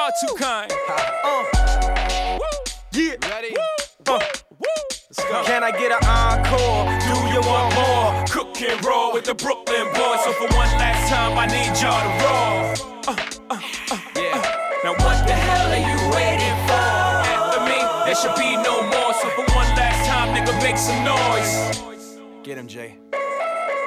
Far 0.03 0.11
too 0.19 0.35
kind. 0.35 0.69
Uh. 1.23 2.39
Yeah. 2.91 3.15
Ready? 3.31 3.55
Uh. 4.05 4.19
Can 5.45 5.63
I 5.63 5.71
get 5.71 5.93
an 5.93 6.03
encore? 6.03 6.91
Do 7.07 7.15
you 7.31 7.39
want 7.47 7.73
more? 7.73 8.25
Cook 8.27 8.61
and 8.63 8.83
roll 8.83 9.13
with 9.13 9.23
the 9.23 9.33
Brooklyn 9.33 9.85
boys. 9.93 10.19
So 10.25 10.33
for 10.33 10.47
one 10.57 10.67
last 10.75 11.09
time, 11.09 11.37
I 11.37 11.45
need 11.45 11.71
y'all 11.79 12.03
to 12.03 12.11
roll. 12.19 12.91
Uh, 13.07 13.15
uh, 13.49 13.61
uh, 13.91 13.99
Yeah. 14.17 14.81
now 14.83 14.91
what 14.91 15.25
the 15.25 15.31
hell 15.31 15.71
are 15.71 15.85
you 15.89 15.99
waiting 16.11 16.57
for? 16.67 16.83
After 17.31 17.61
me, 17.63 17.79
there 18.03 18.15
should 18.15 18.35
be 18.35 18.57
no 18.57 18.81
more. 18.81 19.13
So 19.13 19.29
for 19.29 19.45
one 19.55 19.69
last 19.79 20.05
time, 20.05 20.35
nigga, 20.35 20.53
make 20.61 20.75
some 20.75 21.01
noise. 21.05 21.79
Get 22.43 22.57
him, 22.57 22.67
Jay. 22.67 22.97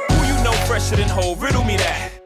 Who 0.09 0.25
you 0.25 0.43
know 0.43 0.53
fresher 0.65 0.97
than 0.97 1.11
whole? 1.11 1.37
Riddle 1.37 1.65
me 1.65 1.77
that. 1.77 2.26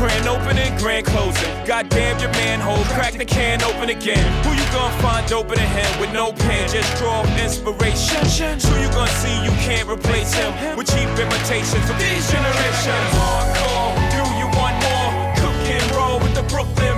Grand 0.00 0.26
opening, 0.28 0.74
grand 0.78 1.04
closing. 1.04 1.52
Goddamn 1.66 2.18
your 2.20 2.32
manhole, 2.32 2.82
crack 2.96 3.12
the 3.18 3.24
can 3.26 3.62
open 3.62 3.90
again. 3.90 4.24
Who 4.44 4.52
you 4.56 4.64
gonna 4.72 4.96
find 5.02 5.30
open 5.30 5.60
in 5.60 5.68
him 5.68 6.00
with 6.00 6.10
no 6.10 6.32
pen? 6.32 6.70
Just 6.70 6.96
draw 6.96 7.20
inspiration. 7.36 8.24
Who 8.64 8.80
you 8.80 8.88
gonna 8.96 9.12
see 9.20 9.44
you 9.44 9.50
can't 9.60 9.86
replace 9.90 10.32
him 10.32 10.56
with 10.74 10.88
cheap 10.88 11.06
imitations 11.20 11.84
of 11.84 11.98
these 12.00 12.24
generations? 12.32 13.12
Hardcore, 13.12 13.92
do 14.16 14.24
you 14.40 14.48
want 14.56 14.80
more? 14.80 15.12
Cook 15.36 15.68
and 15.68 15.84
roll 15.92 16.18
with 16.18 16.34
the 16.34 16.44
Brooklyn 16.48 16.96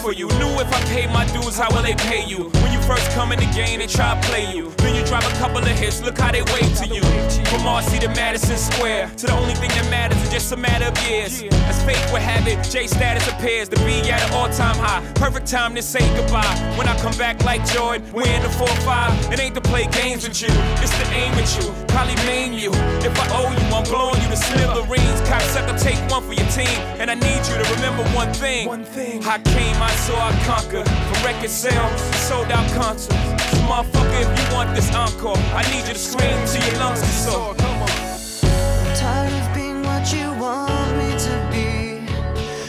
for 0.00 0.12
you. 0.12 0.26
Knew 0.40 0.52
if 0.58 0.72
I 0.72 0.80
paid 0.88 1.10
my 1.10 1.26
dues, 1.26 1.56
how 1.56 1.68
will 1.74 1.82
they 1.82 1.94
pay 1.94 2.24
you? 2.24 2.48
When 2.62 2.72
you 2.72 2.80
first 2.82 3.10
come 3.12 3.32
in 3.32 3.38
the 3.38 3.50
game, 3.54 3.78
they 3.80 3.86
try 3.86 4.18
to 4.18 4.28
play 4.28 4.50
you. 4.54 4.70
Then 4.78 4.94
you 4.94 5.04
drive 5.04 5.24
a 5.24 5.36
couple 5.38 5.58
of 5.58 5.66
hits. 5.66 6.00
Look 6.02 6.18
how 6.18 6.32
they 6.32 6.42
wave 6.42 6.72
to 6.80 6.86
you. 6.86 7.02
From 7.50 7.62
Marcy 7.64 7.98
to 8.00 8.08
Madison 8.08 8.56
Square, 8.56 9.10
to 9.18 9.26
the 9.26 9.32
only 9.32 9.54
thing 9.54 9.70
that 9.70 9.88
matters 9.90 10.20
is 10.22 10.30
just 10.30 10.52
a 10.52 10.56
matter 10.56 10.86
of 10.86 10.96
years. 11.08 11.42
As 11.68 11.82
fate 11.84 12.00
would 12.12 12.22
have 12.22 12.46
it, 12.48 12.62
J 12.64 12.86
status 12.86 13.28
appears 13.28 13.68
to 13.68 13.76
be 13.84 14.10
at 14.10 14.22
an 14.22 14.32
all-time 14.32 14.76
high. 14.76 15.02
Perfect 15.14 15.46
time 15.46 15.74
to 15.74 15.82
say 15.82 16.00
goodbye. 16.16 16.56
When 16.76 16.88
I 16.88 16.96
come 17.00 17.16
back 17.18 17.44
like 17.44 17.64
Jordan, 17.66 18.10
we're 18.12 18.26
in 18.26 18.42
the 18.42 18.48
4-5. 18.48 19.32
It 19.32 19.40
ain't 19.40 19.54
to 19.56 19.60
play 19.60 19.86
games 19.88 20.26
with 20.26 20.40
you, 20.40 20.48
it's 20.50 20.96
to 20.98 21.06
aim 21.12 21.34
at 21.34 21.50
you. 21.58 21.89
Probably 21.90 22.14
maim 22.26 22.52
you. 22.52 22.70
If 23.02 23.18
I 23.18 23.26
owe 23.34 23.50
you, 23.50 23.74
I'm 23.74 23.84
blowing 23.84 24.20
you 24.22 24.28
to 24.28 24.36
smithereens. 24.36 25.20
Cocksucker, 25.28 25.76
take 25.80 25.98
one 26.10 26.22
for 26.22 26.34
your 26.34 26.46
team. 26.48 26.78
And 27.00 27.10
I 27.10 27.14
need 27.14 27.42
you 27.48 27.56
to 27.62 27.66
remember 27.74 28.04
one 28.14 28.32
thing. 28.32 28.68
One 28.68 28.84
thing. 28.84 29.24
I 29.24 29.38
came, 29.38 29.76
I 29.82 29.90
saw, 30.06 30.28
I 30.28 30.32
conquered. 30.44 30.86
From 30.88 31.24
record 31.24 31.50
sales, 31.50 32.00
sold 32.28 32.50
out 32.50 32.66
concerts. 32.72 33.14
So 33.50 33.56
motherfucker, 33.68 34.20
if 34.22 34.30
you 34.38 34.54
want 34.54 34.74
this 34.74 34.94
encore, 34.94 35.36
I 35.54 35.62
need 35.72 35.86
you 35.88 35.94
to 35.94 35.98
scream 35.98 36.38
till 36.46 36.62
your 36.66 36.78
lungs 36.78 37.00
get 37.00 37.10
sore. 37.10 37.54
Come 37.56 37.82
on. 37.82 37.90
I'm 37.90 38.96
Tired 38.96 39.32
of 39.32 39.54
being 39.54 39.82
what 39.82 40.12
you 40.12 40.26
want 40.38 40.92
me 40.96 41.10
to 41.26 41.34
be. 41.50 42.06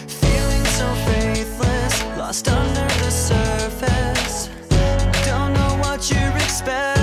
Feeling 0.08 0.66
so 0.78 0.88
faithless, 1.06 2.04
lost 2.18 2.48
under 2.48 2.88
the 3.04 3.12
surface. 3.12 4.50
Don't 5.26 5.54
know 5.54 5.78
what 5.84 6.10
you're 6.10 6.36
expecting 6.38 7.01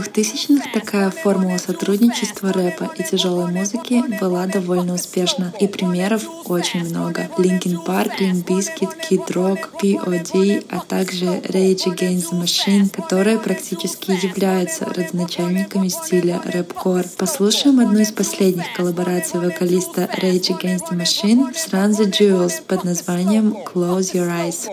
2000-х 0.00 0.70
такая 0.72 1.10
формула 1.10 1.58
сотрудничества 1.58 2.52
рэпа 2.52 2.90
и 2.98 3.02
тяжелой 3.02 3.52
музыки 3.52 4.02
была 4.20 4.46
довольно 4.46 4.94
успешна, 4.94 5.52
и 5.60 5.66
примеров 5.66 6.24
очень 6.46 6.84
много. 6.84 7.28
Linkin 7.38 7.84
Park, 7.86 8.18
Limp 8.20 8.44
Bizkit, 8.44 8.90
Kid 9.08 9.26
Rock, 9.28 9.78
P.O.D., 9.80 10.64
а 10.70 10.80
также 10.80 11.26
Rage 11.26 11.86
Against 11.86 12.30
the 12.32 12.42
Machine, 12.42 12.90
которые 12.90 13.38
практически 13.38 14.10
являются 14.10 14.84
родоначальниками 14.84 15.88
стиля 15.88 16.40
рэп-кор. 16.44 17.04
Послушаем 17.16 17.80
одну 17.80 18.00
из 18.00 18.12
последних 18.12 18.72
коллабораций 18.74 19.40
вокалиста 19.40 20.10
Rage 20.20 20.58
Against 20.58 20.90
the 20.90 20.98
Machine 20.98 21.54
с 21.54 21.68
Run 21.68 21.90
the 21.90 22.10
Jewels 22.10 22.62
под 22.66 22.84
названием 22.84 23.56
Close 23.72 24.14
Your 24.14 24.28
Eyes. 24.28 24.68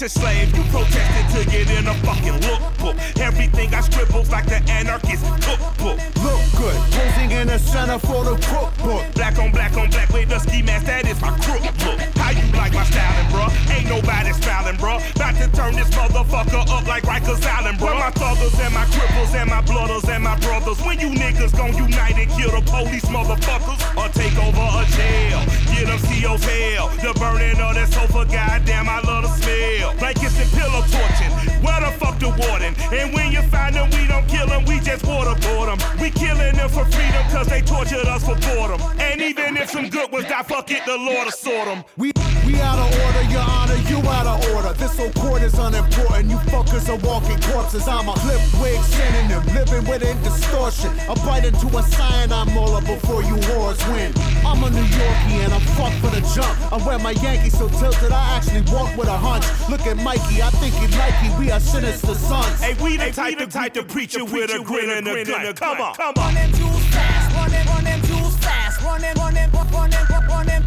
Fashion 0.00 0.22
slave, 0.22 0.56
you 0.56 0.62
protested 0.70 1.44
to 1.44 1.50
get 1.50 1.70
in 1.78 1.86
a 1.86 1.94
fucking 2.06 2.40
lookbook. 2.40 3.20
Everything 3.20 3.74
I 3.74 3.82
scribbles 3.82 4.30
like 4.30 4.46
the 4.46 4.56
anarchist 4.70 5.22
cookbook. 5.42 5.98
Look 6.24 6.39
good, 6.60 6.76
posing 6.92 7.30
in 7.32 7.46
the 7.48 7.58
center 7.58 7.98
for 7.98 8.24
the 8.24 8.36
cookbook. 8.44 9.02
Black 9.14 9.38
on 9.38 9.50
black 9.50 9.76
on 9.76 9.88
black 9.90 10.08
with 10.12 10.30
ski 10.42 10.62
mask, 10.62 10.86
that 10.86 11.08
is 11.08 11.20
my 11.20 11.32
crook 11.40 11.62
look. 11.64 11.98
How 12.20 12.30
you 12.30 12.44
like 12.52 12.72
my 12.72 12.84
styling, 12.84 13.28
bruh? 13.32 13.50
Ain't 13.72 13.88
nobody 13.88 14.32
smiling, 14.32 14.76
bruh. 14.76 15.00
About 15.16 15.34
to 15.40 15.48
turn 15.56 15.74
this 15.74 15.90
motherfucker 15.90 16.62
up 16.68 16.86
like 16.86 17.04
Rikers 17.04 17.44
Island, 17.44 17.78
bruh. 17.78 17.98
My 17.98 18.10
thuggers 18.12 18.56
and 18.60 18.74
my 18.74 18.84
cripples 18.92 19.32
and 19.34 19.48
my 19.48 19.62
blooders 19.62 20.06
and 20.08 20.22
my 20.22 20.36
brothers. 20.40 20.80
When 20.84 21.00
you 21.00 21.08
niggas 21.08 21.56
gon' 21.56 21.74
unite 21.74 22.16
and 22.16 22.30
kill 22.36 22.52
the 22.52 22.62
police, 22.68 23.06
motherfuckers, 23.06 23.80
or 23.96 24.08
take 24.12 24.36
over 24.36 24.66
a 24.80 24.84
jail. 24.96 25.40
Get 25.72 25.86
them 25.88 26.00
CO's 26.04 26.44
hell. 26.44 26.88
The 27.00 27.12
burning 27.18 27.60
of 27.60 27.74
that 27.74 27.88
sofa, 27.88 28.26
goddamn, 28.28 28.88
I 28.88 29.00
love 29.00 29.24
the 29.24 29.32
smell. 29.40 29.94
Blankets 29.98 30.38
and 30.38 30.50
pillow 30.52 30.84
torching. 30.92 31.32
Where 31.64 31.80
the 31.80 31.92
fuck 31.98 32.18
the 32.18 32.28
warden? 32.28 32.74
And 32.92 33.14
when 33.14 33.32
you 33.32 33.42
find 33.48 33.74
them, 33.74 33.88
we 33.90 34.06
don't 34.06 34.26
kill 34.28 34.46
them, 34.46 34.64
we 34.64 34.80
just 34.80 35.04
waterboard 35.04 35.66
them. 35.72 35.80
We 36.00 36.10
killing 36.10 36.49
them 36.56 36.68
for 36.68 36.84
freedom, 36.86 37.22
cause 37.30 37.46
they 37.46 37.60
tortured 37.60 38.06
us 38.06 38.24
for 38.24 38.36
boredom. 38.36 38.80
And 38.98 39.20
even 39.20 39.56
if 39.56 39.70
some 39.70 39.88
good 39.88 40.10
ones 40.12 40.26
die, 40.26 40.42
fuck 40.42 40.70
it, 40.70 40.84
the 40.86 40.96
Lord 40.96 41.24
will 41.24 41.32
sort 41.32 41.66
them. 41.66 41.84
We 41.96 42.12
we 42.46 42.60
out 42.60 42.78
of 42.78 42.90
order, 43.04 43.24
your 43.30 43.42
honor, 43.42 43.76
you 43.88 43.98
out 44.08 44.26
of 44.26 44.38
order. 44.54 44.72
This 44.74 44.96
whole 44.96 45.12
court 45.12 45.42
is 45.42 45.54
unimportant. 45.58 46.30
You 46.30 46.36
fuckers 46.50 46.88
are 46.88 47.00
walking 47.06 47.40
corpses. 47.52 47.86
I'm 47.88 48.08
a 48.08 48.14
clip 48.14 48.40
wig 48.60 48.80
synonym, 48.84 49.42
living 49.54 49.84
within 49.90 50.20
distortion. 50.22 50.90
I 51.08 51.14
bite 51.26 51.44
into 51.44 51.66
a 51.76 51.82
cyanide 51.82 52.54
molar 52.54 52.80
before 52.82 53.22
you 53.22 53.36
whores 53.50 53.80
win. 53.92 54.12
I'm 54.44 54.62
a 54.64 54.70
New 54.70 54.82
Yorkie 54.82 55.44
and 55.44 55.52
I'm 55.52 55.60
fucked 55.76 55.98
for 56.02 56.10
the 56.10 56.20
jump. 56.34 56.54
I 56.72 56.76
wear 56.86 56.98
my 56.98 57.12
Yankees 57.12 57.58
so 57.58 57.68
tilted, 57.68 58.12
I 58.12 58.36
actually 58.36 58.62
walk 58.72 58.96
with 58.96 59.08
a 59.08 59.16
hunch. 59.16 59.44
Look 59.68 59.86
at 59.86 59.96
Mikey, 59.96 60.42
I 60.42 60.50
think 60.60 60.74
he 60.74 60.86
like 60.98 61.14
you. 61.24 61.30
We 61.38 61.50
are 61.50 61.60
sinister 61.60 62.14
sons. 62.14 62.60
Hey, 62.60 62.74
we 62.82 62.96
the 62.96 63.10
type, 63.10 63.38
the 63.38 63.46
type 63.46 63.74
to 63.74 63.82
preach 63.82 64.14
you 64.14 64.24
with 64.24 64.50
a 64.50 64.62
grin 64.62 64.90
and 64.90 65.06
a 65.08 65.24
gun. 65.24 65.54
Come 65.54 65.80
on, 65.80 65.94
come 65.94 66.14
on. 66.16 66.34
Running 66.34 66.52
too 66.52 66.68
fast, 66.90 67.34
running, 67.36 67.66
running 67.68 68.02
too 68.02 68.24
fast, 68.38 68.82
running, 68.82 69.14
running, 69.16 69.50
running, 69.52 70.06
running, 70.10 70.28
running, 70.28 70.64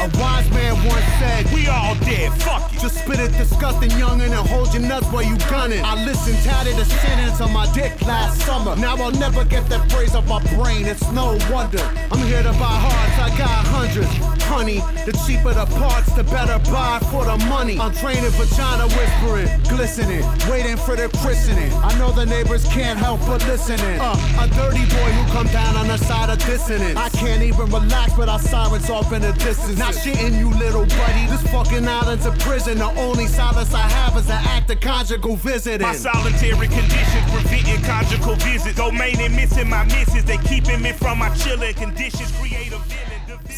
A 0.00 0.10
wise 0.16 0.48
man 0.50 0.76
once 0.86 1.04
said, 1.18 1.52
We 1.52 1.66
all 1.66 1.94
dead, 1.96 2.32
fuck 2.40 2.72
it. 2.72 2.80
Just 2.80 3.02
spit 3.02 3.18
it 3.18 3.32
disgusting 3.32 3.90
youngin' 3.90 4.30
and 4.30 4.48
hold 4.48 4.72
your 4.72 4.82
nuts 4.82 5.06
while 5.08 5.24
you 5.24 5.36
gunning. 5.50 5.82
I 5.84 6.04
listened 6.04 6.38
tatted 6.44 6.76
the 6.76 6.84
sentence 6.84 7.40
on 7.40 7.52
my 7.52 7.66
dick 7.74 8.00
last 8.02 8.40
summer. 8.42 8.76
Now 8.76 8.96
I'll 8.96 9.10
never 9.10 9.44
get 9.44 9.68
that 9.70 9.90
phrase 9.90 10.14
off 10.14 10.28
my 10.28 10.40
brain, 10.54 10.86
it's 10.86 11.10
no 11.10 11.36
wonder. 11.50 11.82
I'm 12.12 12.24
here 12.26 12.42
to 12.44 12.52
buy 12.52 12.78
hearts, 12.78 13.18
I 13.18 13.38
got 13.38 13.66
hundreds. 13.66 14.37
Honey. 14.48 14.80
The 15.04 15.12
cheaper 15.26 15.52
the 15.52 15.66
parts, 15.78 16.10
the 16.16 16.24
better 16.24 16.58
buy 16.72 16.98
for 17.12 17.24
the 17.24 17.36
money. 17.46 17.78
I'm 17.78 17.92
training 17.92 18.32
vagina 18.40 18.88
whispering, 18.96 19.48
glistening, 19.68 20.24
waiting 20.50 20.76
for 20.76 20.96
the 20.96 21.08
christening. 21.20 21.72
I 21.84 21.96
know 21.98 22.10
the 22.10 22.26
neighbors 22.26 22.64
can't 22.72 22.98
help 22.98 23.20
but 23.20 23.44
listening. 23.46 24.00
Uh, 24.00 24.16
a 24.40 24.48
dirty 24.56 24.84
boy 24.96 25.10
who 25.16 25.24
come 25.32 25.46
down 25.48 25.76
on 25.76 25.86
the 25.86 25.98
side 25.98 26.30
of 26.30 26.38
dissonance. 26.44 26.96
I 26.96 27.08
can't 27.10 27.42
even 27.42 27.66
relax 27.70 28.16
without 28.16 28.40
sirens 28.40 28.90
off 28.90 29.12
in 29.12 29.22
the 29.22 29.32
distance. 29.32 29.78
Not 29.78 29.94
shitting 29.94 30.38
you, 30.38 30.50
little 30.58 30.86
buddy. 30.86 31.24
This 31.28 31.42
fucking 31.52 31.86
island's 31.86 32.26
a 32.26 32.32
prison. 32.42 32.78
The 32.78 32.90
only 33.06 33.26
solace 33.26 33.74
I 33.74 33.86
have 33.98 34.16
is 34.16 34.28
an 34.30 34.40
act 34.56 34.70
of 34.70 34.80
conjugal 34.80 35.36
visiting. 35.36 35.86
My 35.86 35.94
solitary 35.94 36.68
conditions 36.68 37.24
preventing 37.30 37.82
conjugal 37.82 38.36
visits. 38.36 38.76
Domain 38.76 39.20
and 39.20 39.34
missing 39.36 39.68
my 39.68 39.84
misses. 39.84 40.24
They 40.24 40.38
keeping 40.38 40.80
me 40.82 40.92
from 40.92 41.18
my 41.18 41.30
chilling 41.36 41.74
conditions. 41.74 42.32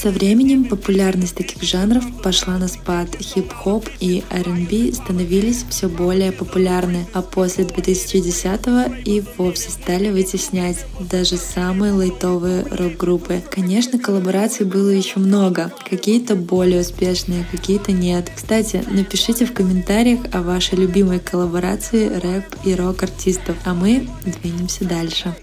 Со 0.00 0.08
временем 0.10 0.64
популярность 0.64 1.34
таких 1.34 1.62
жанров 1.62 2.02
пошла 2.22 2.56
на 2.56 2.68
спад. 2.68 3.16
Хип-хоп 3.20 3.86
и 4.00 4.24
R&B 4.30 4.94
становились 4.94 5.66
все 5.68 5.90
более 5.90 6.32
популярны, 6.32 7.06
а 7.12 7.20
после 7.20 7.64
2010-го 7.64 8.94
и 9.04 9.22
вовсе 9.36 9.68
стали 9.68 10.08
вытеснять 10.08 10.86
даже 11.00 11.36
самые 11.36 11.92
лайтовые 11.92 12.64
рок-группы. 12.70 13.42
Конечно, 13.50 13.98
коллабораций 13.98 14.64
было 14.64 14.88
еще 14.88 15.20
много. 15.20 15.70
Какие-то 15.90 16.34
более 16.34 16.80
успешные, 16.80 17.44
какие-то 17.50 17.92
нет. 17.92 18.32
Кстати, 18.34 18.82
напишите 18.90 19.44
в 19.44 19.52
комментариях 19.52 20.20
о 20.32 20.40
вашей 20.40 20.78
любимой 20.78 21.20
коллаборации 21.20 22.08
рэп 22.08 22.46
и 22.64 22.74
рок-артистов, 22.74 23.54
а 23.66 23.74
мы 23.74 24.08
двинемся 24.24 24.86
дальше. 24.86 25.36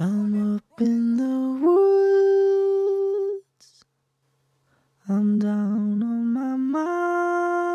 I'm 0.00 0.56
up 0.56 0.80
in 0.80 1.16
the 1.16 1.62
woods. 1.62 2.61
I'm 5.14 5.38
down 5.38 6.02
on 6.02 6.32
my 6.32 6.56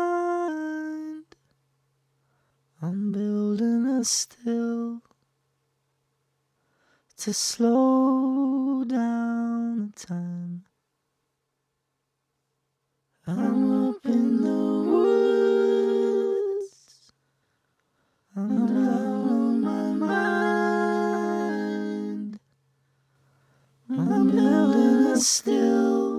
mind. 0.02 1.24
I'm 2.82 3.12
building 3.12 3.86
a 3.86 4.02
still 4.04 5.02
to 7.18 7.32
slow 7.32 8.82
down 8.82 9.92
the 9.94 10.06
time. 10.06 10.64
I'm 13.28 13.88
up 13.90 14.04
in 14.04 14.42
the 14.42 14.82
woods. 14.90 16.72
I'm 18.34 18.66
down 18.66 19.28
on 19.28 19.60
my 19.60 19.92
mind. 22.16 22.40
I'm 23.90 24.28
building 24.28 25.06
a 25.12 25.16
still 25.18 26.17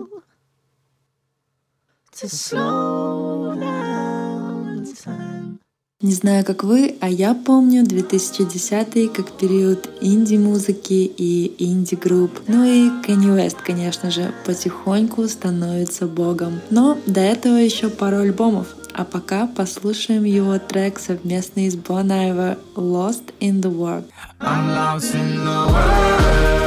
Не 6.01 6.13
знаю, 6.13 6.45
как 6.45 6.63
вы, 6.63 6.95
а 7.01 7.09
я 7.09 7.33
помню 7.33 7.85
2010 7.85 9.13
как 9.13 9.31
период 9.33 9.89
инди-музыки 10.01 11.11
и 11.17 11.53
инди-групп. 11.59 12.39
Ну 12.47 12.63
и 12.63 12.89
Kanye 13.05 13.35
West, 13.35 13.57
конечно 13.65 14.09
же, 14.09 14.33
потихоньку 14.45 15.27
становится 15.27 16.07
богом. 16.07 16.61
Но 16.69 16.97
до 17.05 17.19
этого 17.19 17.55
еще 17.55 17.89
пару 17.89 18.17
альбомов. 18.17 18.75
А 18.93 19.05
пока 19.05 19.47
послушаем 19.47 20.23
его 20.23 20.57
трек 20.59 20.99
совместный 20.99 21.69
с 21.69 21.75
Bon 21.75 22.07
Iver 22.07 22.57
«Lost 22.75 23.33
in 23.39 23.61
the 23.61 23.71
World». 23.73 24.05
I'm 24.39 24.67
lost 24.69 25.13
in 25.13 25.37
the 25.37 25.67
world, 25.67 26.58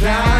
down 0.00 0.37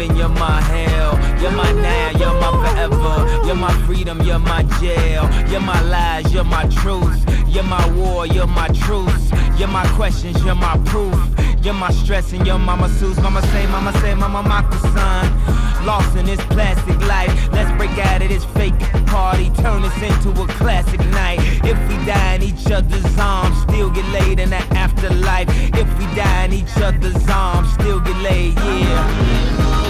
heaven, 0.00 0.16
you're 0.16 0.28
my 0.28 0.60
hell, 0.60 1.40
you're 1.40 1.50
my 1.50 1.72
now, 1.72 2.10
you're 2.18 2.34
my 2.40 2.50
forever, 2.68 3.46
you're 3.46 3.54
my 3.54 3.72
freedom, 3.86 4.20
you're 4.22 4.38
my 4.38 4.62
jail, 4.80 5.28
you're 5.50 5.60
my 5.60 5.80
lies, 5.82 6.32
you're 6.32 6.44
my 6.44 6.66
truth, 6.68 7.18
you're 7.48 7.64
my 7.64 7.86
war, 7.94 8.26
you're 8.26 8.46
my 8.46 8.68
truth, 8.68 9.32
you're 9.58 9.68
my 9.68 9.86
questions, 9.96 10.42
you're 10.44 10.54
my 10.54 10.78
proof, 10.86 11.18
you're 11.62 11.74
my 11.74 11.90
stress 11.90 12.32
and 12.32 12.46
you're 12.46 12.58
my 12.58 12.74
masseuse. 12.76 13.18
Mama 13.20 13.42
say, 13.48 13.66
mama 13.66 13.92
say, 14.00 14.14
mama 14.14 14.42
mock 14.42 14.70
the 14.70 14.78
sun. 14.78 15.84
Lost 15.84 16.14
in 16.16 16.26
this 16.26 16.40
plastic 16.46 16.98
life, 17.06 17.32
let's 17.52 17.70
break 17.78 17.96
out 18.06 18.22
of 18.22 18.28
this 18.28 18.44
fake 18.44 18.78
party, 19.06 19.50
turn 19.62 19.82
this 19.82 20.02
into 20.02 20.30
a 20.40 20.46
classic 20.48 21.00
night. 21.06 21.38
If 21.64 21.78
we 21.88 21.96
die 22.06 22.34
in 22.34 22.42
each 22.42 22.70
other's 22.70 23.18
arms, 23.18 23.60
still 23.62 23.90
get 23.90 24.04
laid 24.12 24.40
in 24.40 24.50
the 24.50 24.62
afterlife. 24.76 25.48
If 25.74 25.88
we 25.98 26.04
die 26.14 26.44
in 26.44 26.52
each 26.52 26.76
other's 26.76 27.28
arms, 27.28 27.72
still 27.74 28.00
get 28.00 28.16
laid, 28.16 28.54
yeah. 28.56 29.89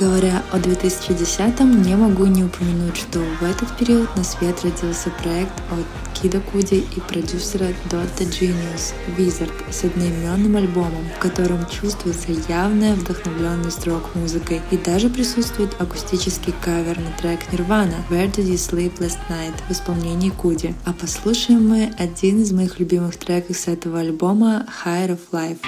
Говоря 0.00 0.42
о 0.50 0.56
2010-м, 0.56 1.82
не 1.82 1.94
могу 1.94 2.24
не 2.24 2.42
упомянуть, 2.42 2.96
что 2.96 3.18
в 3.18 3.42
этот 3.42 3.76
период 3.76 4.08
на 4.16 4.24
свет 4.24 4.64
родился 4.64 5.10
проект 5.22 5.52
от 5.70 5.84
Кида 6.14 6.40
Куди 6.40 6.78
и 6.78 7.00
продюсера 7.00 7.66
Dota 7.90 8.20
Genius 8.20 8.94
Wizard 9.18 9.52
с 9.70 9.84
одноименным 9.84 10.56
альбомом, 10.56 11.04
в 11.14 11.18
котором 11.18 11.66
чувствуется 11.68 12.32
явная 12.48 12.94
вдохновленность 12.94 13.86
рок-музыкой 13.86 14.62
и 14.70 14.78
даже 14.78 15.10
присутствует 15.10 15.78
акустический 15.78 16.54
кавер 16.64 16.98
на 16.98 17.10
трек 17.18 17.40
Nirvana 17.52 17.96
Where 18.08 18.32
Did 18.32 18.46
You 18.46 18.54
Sleep 18.54 18.98
Last 19.00 19.18
Night 19.28 19.54
в 19.68 19.70
исполнении 19.70 20.30
Куди. 20.30 20.74
А 20.86 20.94
послушаем 20.94 21.68
мы 21.68 21.92
один 21.98 22.40
из 22.40 22.52
моих 22.52 22.80
любимых 22.80 23.18
треков 23.18 23.58
с 23.58 23.68
этого 23.68 24.00
альбома 24.00 24.66
Higher 24.82 25.10
of 25.10 25.20
Life. 25.30 25.58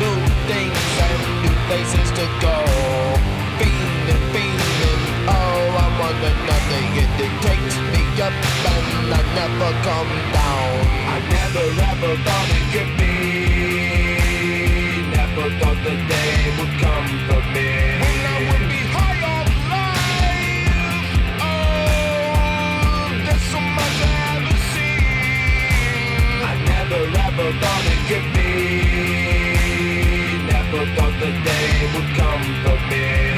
New 0.00 0.16
things 0.50 0.82
and 1.06 1.20
new 1.42 1.56
places 1.68 2.10
to 2.18 2.26
go. 2.42 2.56
Feeling, 3.58 4.22
feeling, 4.34 5.02
oh, 5.30 5.82
I 5.84 5.86
want 6.00 6.18
another 6.30 6.82
hit 6.94 7.10
that 7.18 7.32
takes 7.46 7.76
me 7.92 8.02
up 8.26 8.34
and 8.74 9.14
I 9.14 9.22
never 9.38 9.70
come 9.86 10.12
down. 10.34 10.72
I 11.14 11.16
never 11.36 11.66
ever 11.90 12.12
thought 12.26 12.50
it 12.58 12.66
could 12.74 12.90
be. 12.98 13.14
Never 15.14 15.46
thought 15.60 15.78
the 15.84 16.13
the 31.24 31.30
day 31.30 31.90
would 31.94 32.14
come 32.16 32.42
for 32.62 32.76
me. 32.90 33.33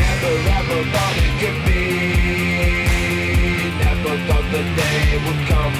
Never 0.00 0.32
ever 0.58 0.78
thought 0.92 1.16
it 1.26 1.34
could 1.40 1.58
be. 1.66 1.84
Never 3.84 4.14
thought 4.26 4.46
the 4.52 4.62
day 4.78 5.02
would 5.24 5.42
come 5.48 5.76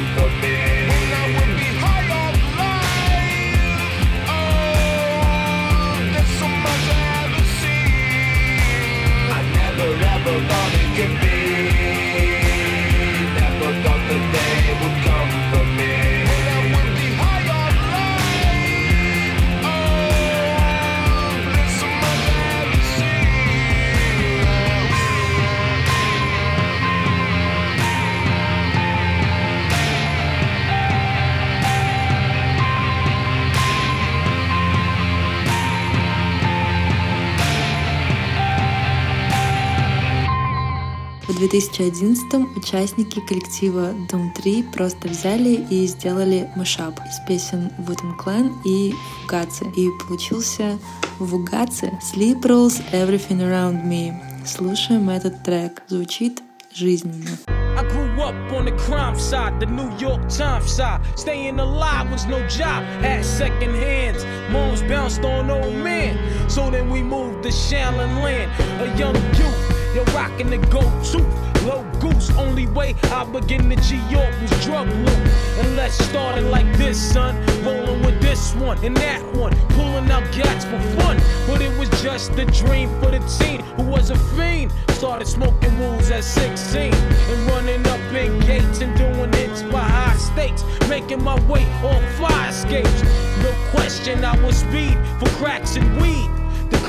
2011 41.51 42.57
участники 42.57 43.21
коллектива 43.27 43.93
Doom 44.09 44.33
3 44.37 44.63
просто 44.73 45.09
взяли 45.09 45.67
и 45.69 45.85
сделали 45.89 46.49
мышап 46.55 47.01
из 47.01 47.19
песен 47.27 47.73
Wooten 47.79 48.17
Clan 48.17 48.53
и 48.65 48.95
Фугацы. 49.23 49.65
И 49.77 49.89
получился 50.07 50.79
Вугацы 51.19 51.91
Sleep 52.01 52.41
Rules 52.43 52.81
Everything 52.93 53.41
Around 53.41 53.85
Me. 53.85 54.15
Слушаем 54.47 55.11
этот 55.11 55.43
трек. 55.43 55.83
Звучит 55.89 56.41
жизненно. 56.73 57.31
I 57.77 57.83
grew 57.85 58.23
up 58.23 58.35
on 58.53 58.67
the 58.67 58.77
crime 58.87 59.19
side, 59.19 59.59
the 59.59 59.67
New 59.67 59.91
York 59.99 60.29
Times 60.29 60.71
side. 60.71 61.01
Staying 61.17 61.59
alive 61.59 62.11
was 62.13 62.27
no 62.27 62.39
job, 62.47 62.85
had 63.03 63.25
second 63.25 63.75
hands. 63.75 64.25
Moms 64.53 64.83
bounced 64.83 65.25
on 65.25 65.51
old 65.51 65.75
men. 65.75 66.17
So 66.49 66.71
then 66.71 66.91
we 66.91 67.03
moved 67.03 67.43
to 67.43 67.49
Shaolin 67.51 68.23
Land. 68.23 68.51
A 68.83 68.99
young 68.99 69.17
youth, 69.35 69.70
you're 69.95 70.05
rocking 70.07 70.51
the 70.51 70.59
go-to. 70.59 71.19
Low 71.67 71.85
goose, 72.01 72.31
only 72.39 72.67
way 72.69 72.95
I 73.05 73.25
begin 73.25 73.69
to 73.69 73.77
G 73.77 73.97
York 74.09 74.35
was 74.41 74.51
drug 74.65 74.89
loot. 74.89 75.19
And 75.59 75.77
let's 75.77 75.95
start 76.07 76.39
it 76.39 76.45
like 76.45 76.71
this, 76.79 76.99
son. 76.99 77.37
Rolling 77.65 78.03
with 78.03 78.21
this 78.23 78.55
one 78.55 78.83
and 78.85 78.97
that 78.97 79.23
one. 79.37 79.55
Pulling 79.71 80.11
out 80.11 80.25
gats 80.33 80.65
for 80.65 80.81
fun. 80.99 81.19
But 81.47 81.61
it 81.61 81.77
was 81.79 81.91
just 82.03 82.31
a 82.39 82.47
dream 82.47 82.89
for 83.01 83.11
the 83.11 83.21
teen 83.39 83.61
who 83.77 83.83
was 83.83 84.11
a 84.11 84.17
fiend. 84.17 84.73
Started 84.91 85.27
smoking 85.27 85.79
rules 85.79 86.11
at 86.11 86.25
16 86.25 86.95
and 86.95 87.51
running 87.51 87.87
up 87.89 88.01
in 88.15 88.41
gates 88.41 88.81
and 88.81 88.97
doing 88.97 89.33
hits 89.35 89.63
by 89.65 89.81
high 89.81 90.17
stakes. 90.17 90.65
Making 90.89 91.23
my 91.23 91.39
way 91.47 91.65
on 91.83 92.03
fire 92.19 92.49
escapes. 92.49 93.03
No 93.43 93.53
question, 93.71 94.25
I 94.25 94.43
was 94.43 94.57
speed 94.57 94.97
for 95.19 95.29
cracks 95.37 95.77
and 95.77 96.01
weed 96.01 96.40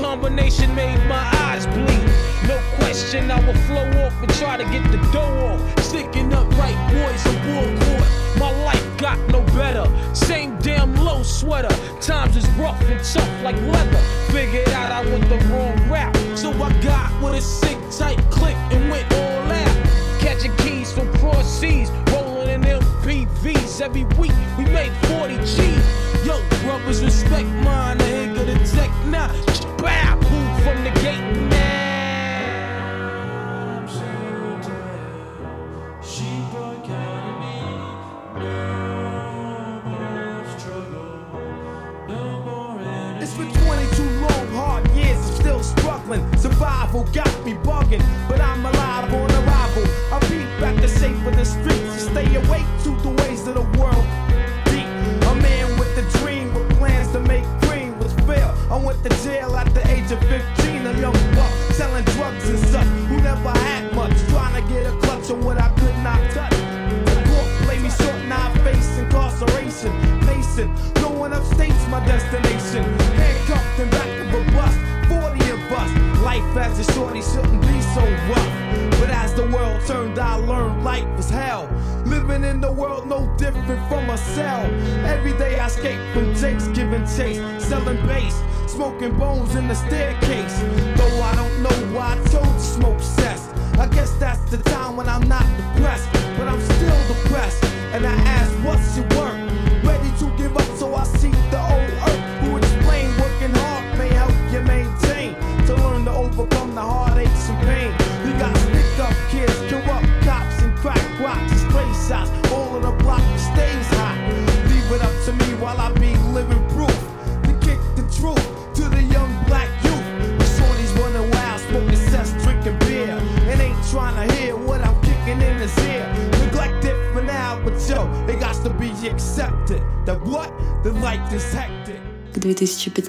combination 0.01 0.73
made 0.73 0.97
my 1.07 1.23
eyes 1.45 1.67
bleed. 1.67 2.05
No 2.47 2.59
question, 2.75 3.29
I 3.29 3.39
will 3.45 3.59
flow 3.69 3.87
off 4.03 4.13
and 4.21 4.33
try 4.33 4.57
to 4.57 4.63
get 4.65 4.83
the 4.91 4.97
dough 5.13 5.37
off. 5.47 5.83
Sticking 5.83 6.33
up 6.33 6.49
right 6.57 6.79
boys 6.91 7.23
in 7.27 7.37
bull 7.45 7.69
court. 7.85 8.09
My 8.37 8.51
life 8.65 8.97
got 8.97 9.19
no 9.29 9.41
better. 9.53 9.85
Same 10.15 10.57
damn 10.57 10.95
low 10.95 11.21
sweater. 11.21 11.73
Times 12.01 12.35
is 12.35 12.49
rough 12.51 12.81
and 12.89 13.03
tough 13.03 13.43
like 13.43 13.55
leather. 13.57 14.01
Figured 14.31 14.69
out 14.69 14.91
I 14.91 15.05
went 15.05 15.29
the 15.29 15.37
wrong 15.49 15.77
route. 15.87 16.17
So 16.35 16.51
I 16.51 16.73
got 16.81 17.09
with 17.21 17.35
a 17.35 17.41
sick 17.41 17.77
tight 17.95 18.19
click 18.31 18.57
and 18.73 18.89
went 18.89 19.13
all 19.13 19.51
out. 19.51 19.77
Catching 20.19 20.55
keys 20.57 20.91
from 20.91 21.13
cross 21.19 21.47
seas, 21.59 21.91
rolling 22.11 22.49
in 22.49 22.61
MPVs 22.61 23.81
every 23.81 24.05
week. 24.19 24.33
We 24.57 24.65
made 24.65 24.93
40 25.07 25.37
G's. 25.37 26.25
Yo, 26.25 26.41
brothers, 26.63 27.03
respect 27.03 27.47
mine. 27.63 27.99
The 27.99 28.31
of 28.31 28.47
the 28.47 28.75
tech 28.75 28.91
now. 29.05 29.60
Bow, 29.81 30.20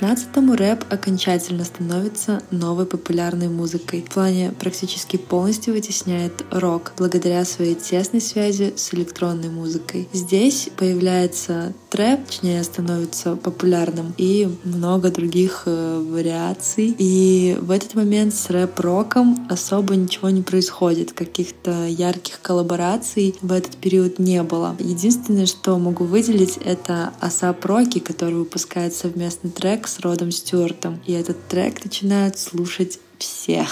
2015-му 0.03 0.57
рэп 0.57 0.85
окончательно 0.91 1.65
становится 1.65 2.43
новой 2.51 2.87
популярной 2.87 3.47
музыкой. 3.49 4.03
В 4.03 4.13
плане 4.13 4.53
практически 4.59 5.17
полностью 5.17 5.75
вытесняет 5.75 6.45
рок 6.51 6.93
благодаря 6.99 7.45
своей 7.45 7.77
тесной 7.77 8.21
связи 8.21 8.75
с 8.77 8.93
электронной 8.93 9.49
музыкой. 9.49 10.09
Здесь 10.13 10.71
появляется 10.77 11.73
трэп, 11.93 12.25
точнее 12.25 12.65
становится 12.65 13.37
популярным, 13.37 14.15
и 14.17 14.49
много 14.65 15.11
других 15.11 15.65
э, 15.67 16.03
вариаций. 16.03 16.97
И 16.99 17.55
в 17.61 17.71
этот 17.71 17.95
момент 17.95 18.35
с 18.35 18.49
рэп-роком 18.49 19.47
особо 19.51 19.95
ничего 19.95 20.31
не 20.31 20.41
происходит. 20.41 21.13
Каких-то 21.13 21.87
ярких 21.87 22.41
коллабораций 22.41 23.37
в 23.43 23.53
этот 23.53 23.77
период 23.77 24.19
не 24.19 24.43
было. 24.43 24.75
Единственное, 24.79 25.45
что 25.45 25.79
могу 25.79 26.05
выделить, 26.05 26.57
это 26.57 27.13
Асап 27.21 27.63
Роки, 27.67 27.99
который 27.99 28.37
выпускает 28.37 28.95
совместный 28.95 29.51
трек 29.51 29.87
с 29.87 30.01
Родом 30.01 30.31
Стюартом. 30.31 30.99
И 31.07 31.13
этот 31.13 31.47
трек 31.49 31.85
начинают 31.85 32.39
слушать 32.39 33.01
все. 33.19 33.67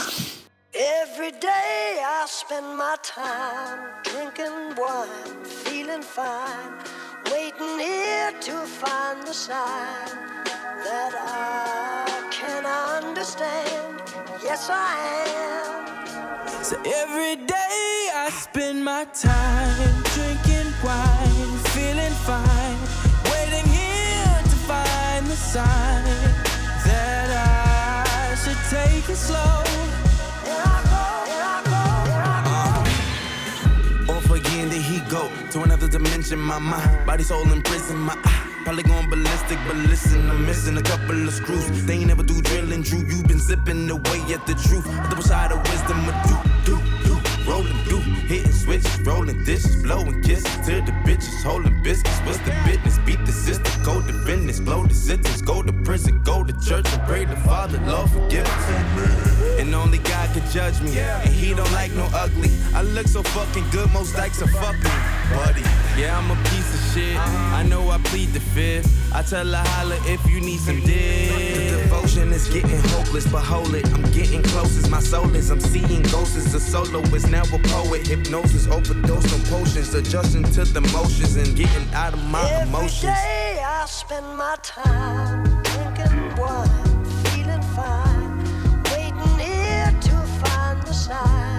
Every 0.75 1.33
day 1.41 2.01
I 2.05 2.27
spend 2.27 2.77
my 2.77 2.97
time 3.03 3.81
drinking 4.05 4.77
wine, 4.77 5.45
feeling 5.65 6.03
fine, 6.03 6.79
waiting 7.31 7.79
here 7.79 8.33
to 8.41 8.53
find 8.67 9.23
the 9.23 9.33
sign 9.33 10.09
that 10.85 11.13
I 11.17 12.29
can 12.31 12.65
understand. 12.67 14.03
Yes, 14.43 14.69
I 14.71 14.95
am. 15.47 16.65
So 16.65 16.77
every 16.85 17.37
day 17.47 18.11
I 18.15 18.29
spend 18.31 18.85
my 18.85 19.05
time 19.07 20.03
drinking 20.15 20.73
wine, 20.83 21.53
feeling 21.75 22.17
fine, 22.31 22.79
waiting 23.33 23.69
here 23.79 24.41
to 24.53 24.57
find 24.71 25.27
the 25.27 25.37
sign 25.37 26.05
that 26.89 27.29
I 27.31 28.35
should 28.43 28.63
take 28.71 29.09
it 29.09 29.17
slow. 29.17 29.90
Dimension. 35.91 36.39
My 36.39 36.59
mind, 36.59 37.07
body, 37.07 37.23
soul 37.23 37.51
in 37.53 37.63
prison. 37.63 37.99
My 37.99 38.17
eye, 38.25 38.63
probably 38.65 38.83
going 38.85 39.09
ballistic, 39.11 39.59
but 39.67 39.77
listen, 39.77 40.31
I'm 40.31 40.47
missing 40.47 40.77
a 40.77 40.83
couple 40.83 41.29
of 41.29 41.35
screws. 41.35 41.67
They 41.87 41.95
ain't 41.95 42.07
never 42.07 42.23
do 42.23 42.41
drilling, 42.41 42.83
Drew. 42.83 43.01
You 43.01 43.23
been 43.25 43.41
sipping 43.41 43.91
away 43.91 44.21
at 44.33 44.47
the 44.47 44.55
truth. 44.55 44.87
A 44.87 45.09
Double 45.11 45.23
side 45.23 45.53
of 45.53 45.59
wisdom, 45.69 45.99
a 46.09 46.13
do, 46.27 46.77
do, 46.77 46.77
do. 47.05 47.51
Rolling, 47.51 47.85
do, 47.89 48.00
hitting 48.31 48.53
switches, 48.53 49.01
rolling 49.01 49.43
dishes, 49.43 49.75
blowing 49.83 50.23
kisses 50.23 50.55
to 50.65 50.81
the 50.87 50.93
bitches, 51.05 51.43
holding 51.43 51.83
biscuits. 51.83 52.21
What's 52.21 52.39
the 52.39 52.55
business? 52.65 52.97
Beat 52.99 53.19
the 53.27 53.33
system, 53.33 53.83
go 53.83 54.01
to 54.01 54.13
business, 54.25 54.61
blow 54.61 54.87
the 54.87 54.95
sentence, 54.95 55.43
go 55.43 55.63
to 55.63 55.73
prison, 55.73 56.23
go 56.23 56.45
to 56.45 56.53
church 56.65 56.87
and 56.93 57.03
pray 57.09 57.25
the 57.25 57.35
Father, 57.49 57.81
Lord 57.87 58.09
forgive 58.11 58.47
us. 58.47 59.61
And 59.61 59.75
only 59.75 59.99
God 59.99 60.31
can 60.33 60.49
judge 60.51 60.81
me, 60.81 60.97
and 60.99 61.29
He 61.29 61.55
don't 61.55 61.73
like 61.73 61.93
no 61.93 62.09
ugly. 62.15 62.51
I 62.73 62.83
look 62.83 63.09
so 63.09 63.23
fucking 63.23 63.69
good, 63.71 63.93
most 63.93 64.15
likes 64.17 64.41
are 64.43 64.47
fucking 64.47 64.97
buddy. 65.35 65.63
Yeah, 65.99 66.17
I'm 66.17 66.31
a 66.31 66.37
piece 66.51 66.71
of 66.73 66.95
shit. 66.95 67.17
I 67.19 67.65
know 67.65 67.91
I 67.91 67.99
plead 67.99 68.29
the 68.29 68.41
fifth. 68.41 68.89
I 69.13 69.23
tell 69.23 69.45
her 69.45 69.65
holla 69.75 69.97
if 70.07 70.25
you 70.31 70.41
need 70.41 70.61
some 70.61 70.81
dick. 70.81 71.71
The 71.71 71.83
devotion 71.83 72.33
is 72.33 72.47
getting 72.49 72.81
hopeless, 72.95 73.27
but 73.27 73.43
hold 73.43 73.75
it. 73.75 73.85
I'm 73.93 74.09
getting 74.13 74.43
close 74.45 74.79
as 74.79 74.89
my 74.89 75.01
soul 75.01 75.35
is. 75.35 75.51
I'm 75.51 75.61
seeing 75.61 76.03
ghosts 76.03 76.37
as 76.37 76.55
a 76.55 76.61
soloist, 76.61 77.29
now 77.29 77.43
a 77.43 77.59
poet. 77.75 78.09
Hypnosis, 78.21 78.67
overdose 78.67 79.33
on 79.33 79.41
potions, 79.47 79.95
adjusting 79.95 80.43
to 80.43 80.65
the 80.65 80.81
motions 80.93 81.37
and 81.37 81.57
getting 81.57 81.95
out 81.95 82.13
of 82.13 82.23
my 82.25 82.49
Every 82.51 82.69
emotions. 82.69 83.01
day 83.01 83.63
I 83.65 83.87
spend 83.87 84.27
my 84.37 84.57
time 84.63 85.45
drinking 85.63 86.37
wine, 86.37 87.05
feeling 87.25 87.63
fine, 87.75 88.39
waiting 88.93 89.39
here 89.39 89.97
to 90.03 90.17
find 90.43 90.83
the 90.83 90.93
sign 90.93 91.50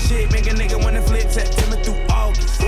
of 0.00 0.08
shit 0.08 0.32
make 0.32 0.46
a 0.46 0.54
nigga 0.54 0.82
wanna 0.82 1.02
flip 1.02 1.30
September 1.30 1.76
through 1.82 2.00
August. 2.10 2.60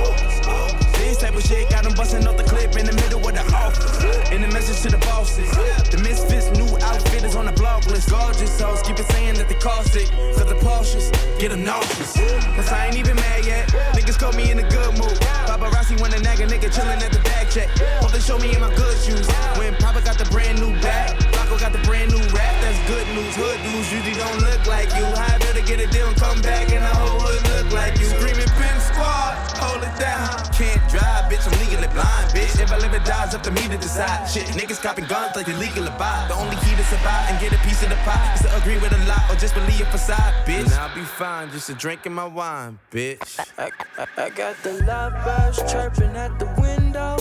This 0.99 1.19
type 1.19 1.35
of 1.35 1.43
shit 1.43 1.69
got 1.71 1.85
him 1.85 1.95
busting 1.95 2.27
off 2.27 2.37
the 2.37 2.45
clip 2.45 2.77
in 2.77 2.87
the 2.87 2.93
middle 2.93 3.21
of 3.21 3.35
the 3.35 3.45
office. 3.55 4.31
In 4.33 4.41
the 4.43 4.49
message 4.49 4.81
to 4.83 4.91
the 4.91 4.99
bosses. 5.07 5.51
The 5.91 5.99
misfits 5.99 6.51
new 6.59 6.67
outfit 6.79 7.25
is 7.25 7.37
on 7.37 7.47
the 7.47 7.53
blog 7.53 7.87
list. 7.87 8.11
Gorgeous 8.11 8.61
hoes 8.61 8.83
keep 8.83 8.99
it 8.99 9.07
saying 9.13 9.35
that 9.35 9.49
they 9.49 9.57
cost 9.57 9.95
it. 9.97 10.11
Cause 10.37 10.47
the 10.47 10.59
Porsches 10.65 11.11
get 11.39 11.51
them 11.51 11.65
nauseous. 11.65 12.15
Cause 12.57 12.71
I 12.73 12.87
ain't 12.87 12.97
even 12.97 13.17
mad 13.17 13.45
yet. 13.45 13.69
Niggas 13.95 14.19
caught 14.19 14.37
me 14.37 14.51
in 14.51 14.59
a 14.59 14.69
good 14.69 14.93
mood. 14.99 15.19
Paparazzi 15.47 15.99
nag 16.01 16.41
a 16.41 16.47
nigga 16.47 16.71
chillin' 16.73 17.03
at 17.03 17.13
the 17.13 17.21
bag 17.21 17.51
check. 17.51 17.69
Hope 18.01 18.13
they 18.13 18.21
show 18.21 18.39
me 18.39 18.55
in 18.55 18.61
my 18.61 18.75
good 18.75 18.97
shoes. 18.99 19.29
When 19.59 19.75
Papa 19.77 20.03
got 20.03 20.19
the 20.19 20.29
brand 20.31 20.61
new 20.61 20.73
bag. 20.81 21.42
Flacko 21.53 21.61
got 21.61 21.73
the 21.73 21.87
brand 21.87 22.11
new 22.11 22.21
rap. 22.33 22.55
That's 22.61 22.79
good 22.89 23.07
news. 23.15 23.37
Hood 23.37 23.61
dudes 23.63 23.93
usually 23.93 24.17
don't 24.17 24.41
look 24.41 24.67
like 24.67 24.89
you. 24.97 25.05
How 25.05 25.39
better 25.39 25.61
get 25.61 25.81
a 25.81 25.87
deal 25.91 26.09
and 26.09 26.17
come 26.17 26.41
back 26.43 26.71
and 26.73 26.85
the 26.85 26.95
whole 26.97 27.21
hood 27.21 27.43
look 27.53 27.73
like 27.73 27.99
you. 27.99 28.07
Screaming 28.07 28.49
pimp 28.57 28.81
squad, 28.81 29.37
hold 29.61 29.83
it 29.83 29.95
down. 29.99 30.29
Can't 30.53 30.81
drive, 30.89 31.31
bitch. 31.31 31.45
I'm 31.45 31.59
legally 31.61 31.89
blind, 31.89 32.33
bitch. 32.33 32.61
If 32.61 32.73
I 32.73 32.79
live 32.79 32.93
a 32.93 33.01
die, 33.05 33.29
up 33.33 33.43
to 33.43 33.51
me 33.51 33.69
to 33.69 33.77
decide. 33.77 34.27
Shit, 34.27 34.47
niggas 34.57 34.83
copping 34.83 35.07
guns 35.07 35.37
like 35.37 35.49
illegal 35.49 35.85
to 35.85 35.95
buy. 35.99 36.27
The 36.29 36.35
only 36.35 36.57
key 36.57 36.75
to 36.77 36.85
survive 36.85 37.29
and 37.31 37.41
get 37.41 37.53
a 37.53 37.61
piece 37.67 37.83
of 37.83 37.91
the 37.91 38.01
pie 38.07 38.35
is 38.35 38.43
to 38.43 38.57
agree 38.57 38.79
with 38.79 38.93
a 38.93 39.03
lot 39.07 39.23
or 39.31 39.37
just 39.37 39.55
believe 39.55 39.81
a 39.83 39.87
facade, 39.87 40.35
bitch. 40.47 40.65
And 40.65 40.75
I'll 40.75 40.95
be 40.95 41.03
fine, 41.03 41.51
just 41.51 41.69
a 41.69 41.75
drinking 41.75 42.15
my 42.15 42.27
wine, 42.27 42.79
bitch. 42.91 43.39
I, 43.59 43.71
I, 43.99 44.07
I 44.17 44.31
got 44.31 44.57
the 44.63 44.85
love 44.85 45.13
birds 45.25 45.59
chirping 45.71 46.17
at 46.17 46.39
the 46.39 46.49
window, 46.61 47.17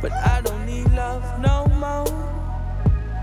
but 0.00 0.12
I 0.12 0.40
don't 0.42 0.64
need 0.66 0.90
love 0.92 1.24
no. 1.40 1.69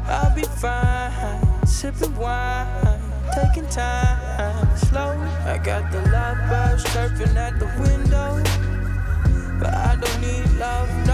I'll 0.10 0.34
be 0.34 0.44
fine, 0.44 1.66
sipping 1.66 2.16
wine, 2.16 3.00
taking 3.36 3.68
time. 3.70 4.78
Slow. 4.78 5.18
I 5.46 5.58
got 5.58 5.92
the 5.92 6.02
love 6.12 6.38
birds 6.50 6.84
chirping 6.94 7.36
at 7.38 7.60
the 7.60 7.68
window, 7.82 8.42
but 9.60 9.74
I 9.74 9.98
don't 10.00 10.22
need 10.22 10.60
love 10.60 11.07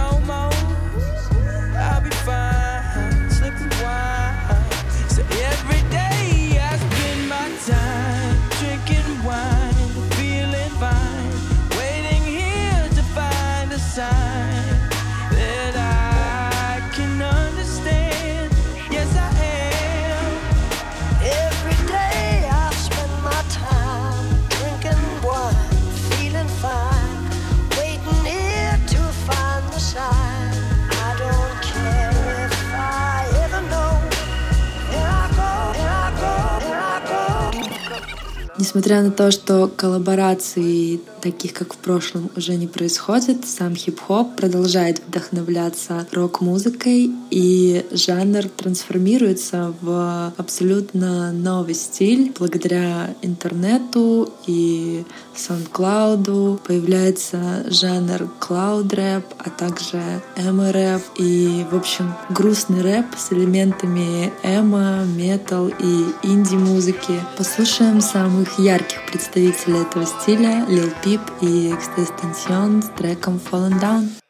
Несмотря 38.63 39.01
на 39.01 39.11
то, 39.11 39.29
что 39.29 39.69
коллабораций 39.75 41.01
таких, 41.23 41.53
как 41.53 41.73
в 41.73 41.77
прошлом, 41.77 42.29
уже 42.35 42.55
не 42.55 42.67
происходит, 42.67 43.45
сам 43.45 43.75
хип-хоп 43.75 44.35
продолжает 44.35 45.01
вдохновляться 45.07 46.05
рок-музыкой, 46.11 47.11
и 47.31 47.85
жанр 47.91 48.49
трансформируется 48.49 49.73
в 49.81 50.33
абсолютно 50.35 51.31
новый 51.31 51.75
стиль. 51.75 52.33
Благодаря 52.37 53.15
интернету 53.21 54.33
и 54.45 55.05
SoundCloud 55.35 56.59
появляется 56.67 57.65
жанр 57.69 58.29
клауд-рэп, 58.39 59.23
а 59.37 59.49
также 59.49 60.01
эмо-рэп 60.35 61.01
и, 61.17 61.65
в 61.71 61.75
общем, 61.75 62.13
грустный 62.29 62.81
рэп 62.81 63.05
с 63.17 63.31
элементами 63.31 64.33
эмо, 64.43 65.05
метал 65.05 65.69
и 65.69 66.05
инди-музыки. 66.23 67.19
Послушаем 67.37 68.01
самых 68.01 68.59
ярких 68.59 68.97
представителей 69.09 69.81
этого 69.81 70.05
стиля 70.05 70.65
Lil 70.67 70.91
Peep 71.03 71.12
Deep 71.13 71.29
i 71.45 71.69
extensions 71.71 72.89
Track 72.97 73.27
on 73.27 73.37
Fallen 73.37 73.77
Down. 73.79 74.22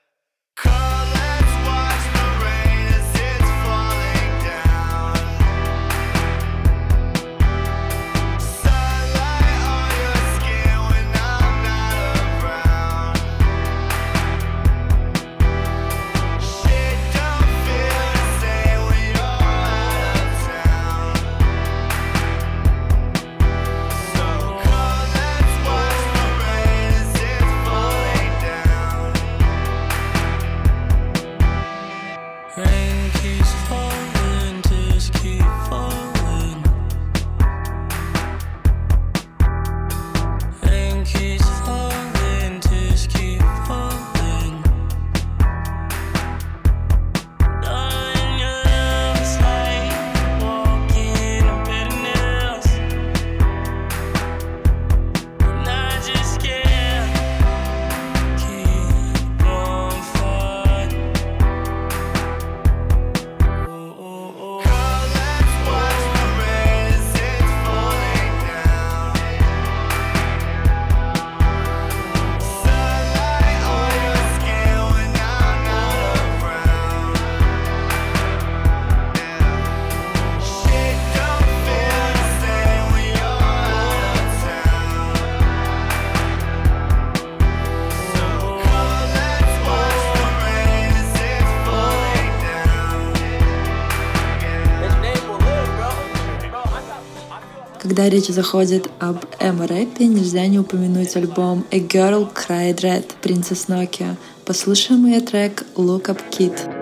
Когда 98.03 98.17
речь 98.17 98.27
заходит 98.27 98.89
об 98.99 99.23
эмо-рэпе, 99.39 100.07
нельзя 100.07 100.45
не 100.47 100.59
упомянуть 100.59 101.15
альбом 101.15 101.65
A 101.71 101.79
Girl 101.79 102.27
Cried 102.33 102.81
Red 102.81 103.05
Princess 103.23 103.69
Nokia. 103.69 104.17
Послушаем 104.43 105.05
ее 105.05 105.21
трек 105.21 105.63
Look 105.77 106.07
Up 106.07 106.19
Kid. 106.29 106.72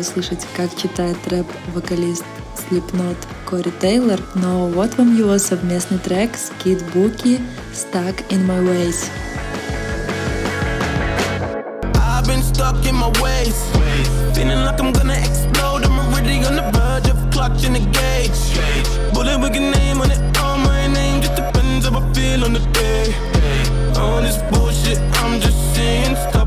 Услышать, 0.00 0.46
как 0.56 0.74
читает 0.76 1.16
рэп 1.26 1.46
вокалист 1.74 2.24
Slipknot 2.56 3.16
Кори 3.46 3.72
Тейлор, 3.80 4.20
но 4.34 4.68
вот 4.68 4.96
вам 4.96 5.16
его 5.16 5.38
совместный 5.38 5.98
трек 5.98 6.36
с 6.36 6.50
Kid 6.64 6.82
Bookie 6.92 7.40
«Stuck 7.72 8.16
in 8.30 8.46
My 8.46 8.60
Ways». 8.64 9.08
On 23.96 24.22
this 24.22 24.38
bullshit, 24.50 24.98
I'm 25.22 25.40
just 25.40 25.74
saying 25.74 26.16
stop. 26.16 26.39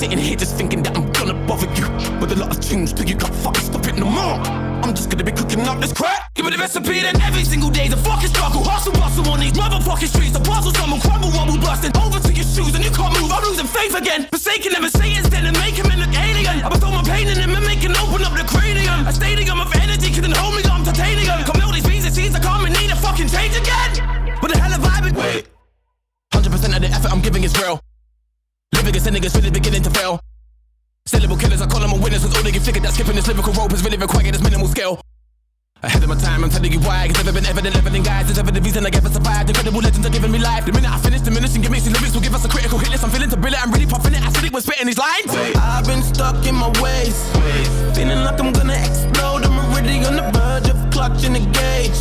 Sitting 0.00 0.16
here 0.16 0.34
just 0.34 0.56
thinking 0.56 0.82
that 0.82 0.96
I'm 0.96 1.12
gonna 1.12 1.36
bother 1.44 1.68
you 1.76 1.84
with 2.24 2.32
a 2.32 2.38
lot 2.40 2.48
of 2.56 2.58
tunes 2.64 2.90
till 2.96 3.04
you 3.04 3.16
can't 3.20 3.34
fucking 3.44 3.60
stop 3.68 3.84
it 3.84 3.96
no 4.00 4.08
more. 4.08 4.40
I'm 4.80 4.96
just 4.96 5.10
gonna 5.10 5.28
be 5.28 5.30
cooking 5.30 5.60
up 5.68 5.76
this 5.76 5.92
crap. 5.92 6.32
Give 6.32 6.46
me 6.46 6.52
the 6.52 6.56
recipe, 6.56 7.04
then 7.04 7.20
every 7.20 7.44
single 7.44 7.68
day's 7.68 7.92
a 7.92 8.00
fucking 8.00 8.32
struggle. 8.32 8.64
Hustle, 8.64 8.96
bustle 8.96 9.28
on 9.28 9.40
these 9.40 9.52
motherfucking 9.52 10.08
streets. 10.08 10.32
The 10.32 10.40
puzzle, 10.40 10.72
someone 10.72 11.04
crumble, 11.04 11.28
wobble, 11.36 11.60
busting 11.60 11.92
over 12.00 12.16
to 12.16 12.32
your 12.32 12.48
shoes, 12.48 12.72
and 12.72 12.80
you 12.80 12.88
can't 12.88 13.12
move. 13.12 13.28
I'm 13.28 13.44
losing 13.44 13.68
faith 13.68 13.92
again. 13.92 14.24
Forsaking 14.32 14.72
them 14.72 14.88
and 14.88 14.92
Satan's 14.96 15.28
dead 15.28 15.44
and 15.44 15.56
making 15.60 15.84
men 15.84 16.00
look 16.00 16.16
alien. 16.16 16.64
I'ma 16.64 16.80
throw 16.80 16.96
my 16.96 17.04
pain 17.04 17.28
in 17.28 17.36
him 17.36 17.52
and 17.52 17.64
make 17.68 17.84
it 17.84 17.92
open 18.00 18.24
up 18.24 18.32
the 18.32 18.48
cranium. 18.48 19.04
A 19.04 19.12
stadium 19.12 19.60
of 19.60 19.68
energy 19.84 20.08
couldn't 20.16 20.32
hold 20.32 20.56
me, 20.56 20.64
I'm 20.64 20.80
titanium. 20.80 21.44
Come 21.44 21.60
all 21.60 21.76
these 21.76 21.84
beans 21.84 22.08
and 22.08 22.14
seeds, 22.16 22.32
I 22.32 22.40
come 22.40 22.64
and 22.64 22.72
need 22.72 22.88
a 22.88 22.96
fucking 22.96 23.28
change 23.28 23.52
again. 23.52 24.00
What 24.40 24.48
the 24.48 24.56
hell 24.56 24.72
have 24.72 24.80
I 24.80 25.04
been? 25.04 25.12
Wait. 25.12 25.44
100% 26.32 26.48
of 26.72 26.80
the 26.80 26.88
effort 26.88 27.12
I'm 27.12 27.20
giving 27.20 27.44
is 27.44 27.52
real. 27.60 27.84
Living 28.74 28.96
as 28.96 29.06
a 29.06 29.10
nigga's 29.10 29.34
really 29.34 29.50
beginning 29.50 29.82
to 29.82 29.90
fail. 29.90 30.20
Syllable 31.06 31.36
killers, 31.36 31.60
I 31.60 31.66
call 31.66 31.80
them 31.80 31.92
a 31.92 31.96
winners 31.96 32.22
with 32.22 32.36
all 32.36 32.42
they 32.42 32.52
get 32.52 32.62
figured 32.62 32.84
that 32.84 32.92
skipping 32.92 33.16
this 33.16 33.26
lyrical 33.26 33.52
rope 33.52 33.72
is 33.72 33.82
really 33.84 33.96
required 33.96 34.34
as 34.34 34.42
minimal 34.42 34.68
skill. 34.68 35.00
Ahead 35.82 36.02
of 36.02 36.10
my 36.10 36.16
time, 36.16 36.44
I'm 36.44 36.50
telling 36.50 36.72
you 36.72 36.80
why. 36.80 37.06
It's 37.06 37.16
never 37.16 37.32
been 37.32 37.46
evident, 37.46 37.74
evident, 37.74 38.04
guys. 38.04 38.28
It's 38.28 38.38
ever 38.38 38.50
the 38.50 38.60
reason 38.60 38.84
I 38.84 38.90
ever 38.92 39.08
survived. 39.08 39.48
Incredible 39.48 39.80
legends 39.80 40.06
are 40.06 40.10
giving 40.10 40.30
me 40.30 40.38
life. 40.38 40.66
The 40.66 40.72
minute 40.72 40.90
I 40.90 40.98
finish 40.98 41.22
diminishing, 41.22 41.62
give 41.62 41.72
me 41.72 41.80
some 41.80 41.94
lyrics 41.94 42.14
will 42.14 42.20
give 42.20 42.34
us 42.34 42.44
a 42.44 42.48
critical 42.48 42.78
hit 42.78 42.90
list. 42.90 43.02
I'm 43.02 43.10
feeling 43.10 43.30
to 43.30 43.36
bill 43.36 43.52
it, 43.52 43.62
I'm 43.62 43.72
really 43.72 43.86
puffing 43.86 44.12
it. 44.12 44.22
I 44.22 44.30
said 44.30 44.44
it 44.44 44.52
when 44.52 44.62
spitting 44.62 44.86
these 44.86 44.98
lines. 44.98 45.32
I've 45.56 45.86
been 45.86 46.02
stuck 46.02 46.44
in 46.46 46.54
my 46.54 46.68
ways. 46.84 47.16
Feeling 47.96 48.20
like 48.22 48.38
I'm 48.38 48.52
gonna 48.52 48.76
explode. 48.76 49.42
I'm 49.48 49.56
already 49.56 50.04
on 50.04 50.16
the 50.20 50.28
verge 50.36 50.68
of 50.68 50.76
clutching 50.92 51.32
the 51.32 51.40
gauge. 51.48 51.96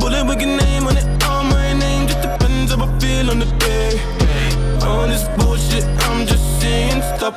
Bullet 0.00 0.26
with 0.26 0.42
a 0.42 0.46
name 0.46 0.86
on 0.90 0.96
it, 0.98 1.06
all 1.24 1.44
my 1.44 1.72
name. 1.78 2.08
Just 2.08 2.22
depends 2.22 2.74
how 2.74 2.82
I 2.82 2.98
feel 2.98 3.30
on 3.30 3.38
the 3.38 3.46
day. 3.62 4.65
All 4.86 5.06
this 5.08 5.26
bullshit, 5.36 5.84
I'm 6.06 6.26
just 6.26 6.60
saying 6.60 7.02
stop. 7.16 7.34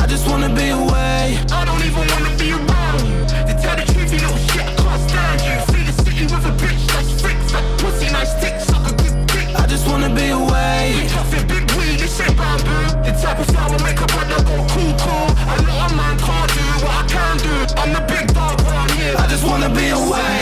I 0.00 0.06
just 0.08 0.28
wanna 0.28 0.48
be 0.48 0.68
away. 0.70 1.38
I 1.50 1.64
don't 1.64 1.82
even 1.88 2.04
wanna 2.12 2.32
be 2.38 2.52
around 2.52 3.00
you. 3.10 3.20
To 3.48 3.52
tell 3.62 3.76
the 3.76 3.84
truth, 3.92 4.12
you 4.14 4.20
know 4.24 4.36
shit, 4.48 4.62
I 4.62 4.74
can't 4.78 5.02
stand 5.10 5.40
you. 5.46 5.56
See 5.74 5.84
the 5.88 5.94
city 6.04 6.24
with 6.32 6.50
a 6.50 6.54
bitch 6.60 6.82
that's 6.92 7.22
fixed. 7.22 7.52
That 7.52 7.64
pussy 7.80 8.06
nice 8.12 8.34
dick, 8.40 8.60
suck 8.60 8.86
a 8.90 8.94
good 8.94 9.26
dick. 9.26 9.48
I 9.56 9.66
just 9.66 9.86
wanna 9.88 10.10
be 10.14 10.28
away. 10.30 10.94
We 10.94 11.08
puffin' 11.08 11.46
big 11.48 11.64
weed, 11.76 11.98
this 11.98 12.20
ain't 12.20 12.36
bamboo. 12.36 12.84
The 13.04 13.12
type 13.20 13.38
of 13.40 13.46
flower 13.52 13.78
make 13.82 14.00
a 14.00 14.06
brother 14.14 14.38
go 14.48 14.56
cool, 14.72 14.94
cool. 15.02 15.28
A 15.50 15.56
lot 15.66 15.90
of 15.90 15.96
man 15.98 16.16
can't 16.26 16.50
do 16.58 16.64
what 16.84 16.94
I 16.94 17.04
can 17.14 17.36
do. 17.46 17.54
I'm 17.80 17.90
the 17.92 18.02
big 18.12 18.26
dog 18.32 18.60
round 18.62 18.90
here. 18.92 19.14
I 19.18 19.26
just 19.26 19.44
wanna 19.44 19.68
be 19.68 19.88
away. 19.90 20.33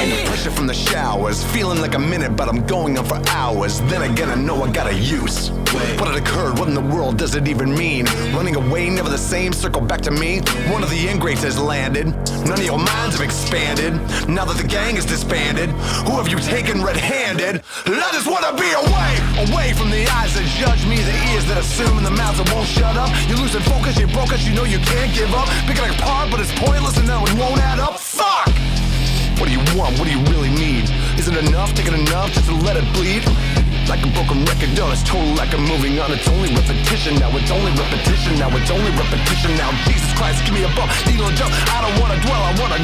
From 0.55 0.66
the 0.68 0.74
showers, 0.74 1.42
feeling 1.53 1.80
like 1.80 1.94
a 1.94 1.98
minute, 1.98 2.36
but 2.36 2.48
I'm 2.48 2.64
going 2.66 2.96
on 2.96 3.05
for 3.05 3.20
hours. 3.30 3.80
Then 3.90 4.03
again, 4.03 4.30
I 4.30 4.36
know 4.36 4.62
I 4.62 4.70
got 4.70 4.86
a 4.86 4.94
use. 4.94 5.50
What 5.98 6.07
had 6.07 6.16
occurred? 6.16 6.57
What 6.59 6.68
in 6.68 6.74
the 6.74 6.80
world 6.94 7.18
does 7.18 7.34
it 7.34 7.48
even 7.48 7.74
mean? 7.74 8.05
Running 8.32 8.55
away, 8.55 8.88
never 8.88 9.09
the 9.09 9.18
same. 9.18 9.53
Circle 9.53 9.80
back 9.80 10.03
to 10.03 10.12
me. 10.12 10.38
One 10.70 10.84
of 10.84 10.90
the 10.90 11.09
ingrates 11.09 11.42
has 11.42 11.59
landed. 11.59 12.07
None 12.46 12.53
of 12.53 12.64
your 12.64 12.78
minds 12.78 13.16
have 13.16 13.24
expanded. 13.24 13.94
Now 14.28 14.44
that 14.44 14.57
the 14.57 14.68
gang 14.68 14.96
is 14.96 15.05
disbanded, 15.05 15.70
who 16.07 16.12
have 16.12 16.28
you 16.28 16.38
taken 16.38 16.82
red-handed? 16.82 17.62
I 17.86 18.11
just 18.12 18.28
wanna 18.30 18.53
be 18.55 18.70
away, 18.70 19.11
away 19.50 19.72
from 19.72 19.90
the 19.90 20.07
eyes 20.14 20.34
that 20.34 20.46
judge 20.61 20.86
me, 20.86 20.96
the 20.96 21.16
ears 21.34 21.44
that 21.46 21.59
assume, 21.59 21.96
and 21.96 22.07
the 22.07 22.11
mouths 22.14 22.38
that 22.38 22.53
won't 22.55 22.68
shut 22.68 22.96
up. 22.96 23.11
You're 23.26 23.38
losing 23.38 23.62
focus, 23.62 23.98
you're 23.98 24.09
broke, 24.09 24.30
you 24.46 24.55
know 24.55 24.64
you 24.64 24.78
can't 24.78 25.12
give 25.12 25.34
up. 25.34 25.48
Picking 25.66 25.84
it 25.90 25.98
apart, 25.98 26.30
but 26.30 26.38
it's 26.38 26.53
pointless, 26.61 26.96
and 26.98 27.09
now 27.09 27.24
it 27.24 27.32
won't 27.34 27.61
add 27.61 27.80
up. 27.80 27.98
Fuck! 27.98 28.53
What 29.43 29.51
do 29.51 29.59
you 29.59 29.66
want? 29.74 29.99
What 29.99 30.07
do 30.07 30.14
you 30.14 30.22
really 30.30 30.55
need? 30.55 30.86
Is 31.18 31.26
it 31.26 31.34
enough? 31.34 31.74
Taking 31.74 31.99
enough 31.99 32.30
just 32.30 32.47
to 32.47 32.55
let 32.62 32.78
it 32.78 32.86
bleed? 32.95 33.26
Like 33.90 33.99
a 34.07 34.11
broken 34.14 34.47
record, 34.47 34.70
on 34.78 34.95
It's 34.95 35.03
total 35.03 35.34
lack 35.34 35.51
of 35.51 35.59
moving 35.66 35.99
on. 35.99 36.14
It's 36.14 36.30
only 36.30 36.55
repetition 36.55 37.18
now. 37.18 37.26
It's 37.34 37.51
only 37.51 37.74
repetition 37.74 38.38
now. 38.38 38.55
It's 38.55 38.70
only 38.70 38.95
repetition 38.95 39.59
now. 39.59 39.74
Jesus 39.82 40.14
Christ, 40.14 40.47
give 40.47 40.55
me 40.55 40.62
a 40.62 40.70
bump, 40.78 40.95
needle 41.11 41.26
and 41.26 41.34
jump. 41.34 41.51
I 41.74 41.82
don't 41.82 41.99
wanna 41.99 42.22
dwell. 42.22 42.38
I 42.38 42.53
wanna. 42.55 42.78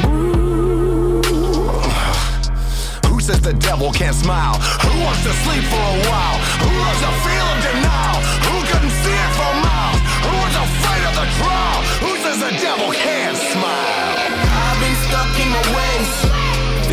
Who 3.07 3.23
says 3.23 3.39
the 3.39 3.55
devil 3.55 3.95
can't 3.95 4.19
smile? 4.19 4.59
Who 4.83 4.91
wants 4.99 5.23
to 5.23 5.31
sleep 5.47 5.63
for 5.63 5.79
a 5.79 5.97
while? 6.11 6.37
Who 6.59 6.75
loves 6.75 6.99
the 6.99 7.13
feel 7.23 7.47
of 7.55 7.59
denial? 7.63 8.19
Who 8.51 8.55
couldn't 8.67 8.95
see 8.99 9.15
it 9.15 9.31
for 9.39 9.51
miles? 9.63 9.99
Who 10.27 10.33
was 10.43 10.55
afraid 10.59 11.03
of 11.07 11.13
the 11.23 11.27
trial? 11.39 11.79
Who 12.03 12.11
says 12.19 12.37
the 12.43 12.51
devil 12.59 12.91
can't 12.91 13.39
smile? 13.47 14.11
I've 14.43 14.79
been 14.83 14.97
stuck 15.07 15.31
in 15.39 15.47
my 15.55 15.63
ways. 15.71 15.98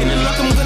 Feeling 0.06 0.24
like 0.24 0.38
I'm 0.38 0.54
gonna 0.54 0.65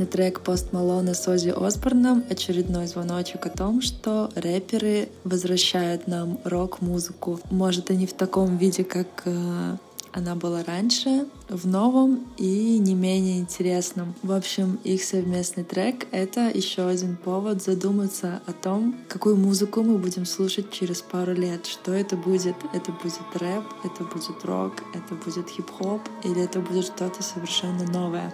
Совместный 0.00 0.18
трек 0.18 0.40
Пост 0.40 0.72
Малона 0.72 1.12
с 1.12 1.28
Ози 1.28 1.50
Осборном— 1.50 2.24
очередной 2.30 2.86
звоночек 2.86 3.44
о 3.44 3.50
том, 3.50 3.82
что 3.82 4.30
рэперы 4.34 5.10
возвращают 5.24 6.06
нам 6.06 6.38
рок-музыку. 6.44 7.38
Может, 7.50 7.90
и 7.90 7.96
не 7.96 8.06
в 8.06 8.14
таком 8.14 8.56
виде, 8.56 8.82
как 8.82 9.08
э, 9.26 9.76
она 10.12 10.36
была 10.36 10.64
раньше, 10.64 11.26
в 11.50 11.66
новом 11.66 12.20
и 12.38 12.78
не 12.78 12.94
менее 12.94 13.40
интересном. 13.40 14.14
В 14.22 14.32
общем, 14.32 14.78
их 14.84 15.04
совместный 15.04 15.64
трек— 15.64 16.06
это 16.12 16.48
еще 16.48 16.88
один 16.88 17.16
повод 17.16 17.62
задуматься 17.62 18.40
о 18.46 18.52
том, 18.52 18.94
какую 19.06 19.36
музыку 19.36 19.82
мы 19.82 19.98
будем 19.98 20.24
слушать 20.24 20.70
через 20.70 21.02
пару 21.02 21.34
лет. 21.34 21.66
Что 21.66 21.92
это 21.92 22.16
будет? 22.16 22.56
Это 22.72 22.90
будет 22.90 23.34
рэп, 23.34 23.64
это 23.84 24.04
будет 24.04 24.44
рок, 24.44 24.72
это 24.94 25.14
будет 25.14 25.50
хип-хоп 25.50 26.00
или 26.24 26.42
это 26.42 26.60
будет 26.60 26.86
что-то 26.86 27.22
совершенно 27.22 27.84
новое. 27.84 28.32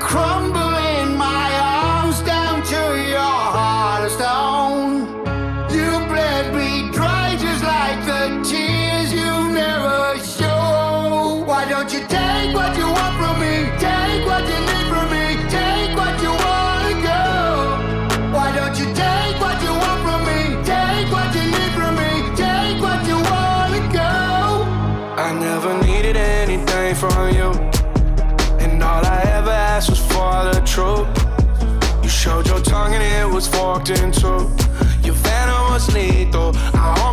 Crumble 0.00 0.67
showed 32.28 32.46
your 32.46 32.60
tongue 32.60 32.92
and 32.92 33.02
it 33.02 33.34
was 33.34 33.48
forked 33.48 33.88
into. 33.88 34.28
Your 35.02 35.16
venom 35.24 35.72
was 35.72 35.88
lethal. 35.94 36.52
I 36.74 37.07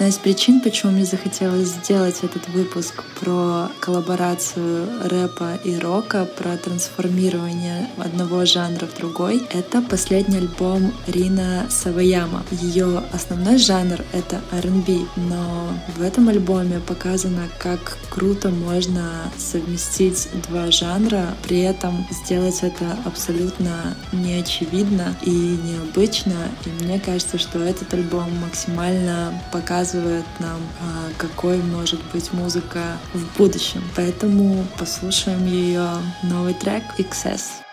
Одна 0.00 0.08
из 0.08 0.16
причин, 0.16 0.62
почему 0.62 0.92
мне 0.92 1.04
захотелось 1.04 1.68
сделать 1.68 2.20
этот 2.22 2.48
выпуск 2.48 3.04
про 3.20 3.68
коллаборацию 3.80 4.88
рэпа 5.04 5.56
и 5.62 5.76
рока, 5.78 6.24
про 6.24 6.56
трансформирование 6.56 7.86
одного 7.98 8.46
жанра 8.46 8.86
в 8.86 8.96
другой, 8.96 9.42
это 9.50 9.82
последний 9.82 10.38
альбом 10.38 10.94
Рина 11.06 11.66
Саваяма. 11.68 12.46
Ее 12.50 13.02
основной 13.12 13.58
жанр— 13.58 14.02
это 14.14 14.40
R&B, 14.52 15.00
но 15.16 15.68
в 15.94 16.00
этом 16.00 16.30
альбоме 16.30 16.80
показано, 16.80 17.42
как 17.58 17.98
круто 18.08 18.48
можно 18.48 19.30
совместить 19.36 20.30
два 20.48 20.70
жанра, 20.70 21.26
при 21.42 21.60
этом 21.60 22.06
сделать 22.10 22.60
это 22.62 22.96
абсолютно 23.04 23.94
неочевидно 24.14 25.14
и 25.20 25.58
необычно. 25.62 26.48
И 26.64 26.82
мне 26.82 26.98
кажется, 26.98 27.36
что 27.36 27.58
этот 27.58 27.92
альбом 27.92 28.34
максимально 28.38 29.38
показывает 29.52 29.89
показывает 29.90 30.24
нам, 30.38 30.60
а, 30.80 31.10
какой 31.18 31.58
может 31.58 32.00
быть 32.12 32.32
музыка 32.32 32.96
в 33.12 33.38
будущем. 33.38 33.82
Поэтому 33.96 34.64
послушаем 34.78 35.46
ее 35.46 35.88
новый 36.22 36.54
трек 36.54 36.82
«Excess». 36.98 37.69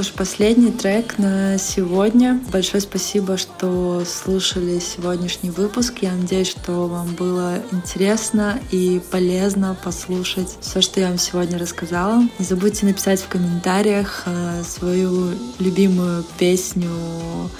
Что 0.00 0.08
ж, 0.08 0.12
последний 0.16 0.72
трек 0.72 1.18
на 1.18 1.58
сегодня. 1.58 2.40
Большое 2.50 2.80
спасибо, 2.80 3.36
что 3.36 4.02
слушали 4.06 4.78
сегодняшний 4.78 5.50
выпуск. 5.50 5.98
Я 6.00 6.12
надеюсь, 6.12 6.48
что 6.48 6.86
вам 6.86 7.08
было 7.16 7.58
интересно 7.70 8.58
и 8.70 9.02
полезно 9.10 9.76
послушать 9.84 10.56
все, 10.62 10.80
что 10.80 11.00
я 11.00 11.08
вам 11.08 11.18
сегодня 11.18 11.58
рассказала. 11.58 12.22
Не 12.38 12.44
забудьте 12.46 12.86
написать 12.86 13.20
в 13.20 13.28
комментариях 13.28 14.22
э, 14.24 14.62
свою 14.66 15.34
любимую 15.58 16.24
песню 16.38 16.88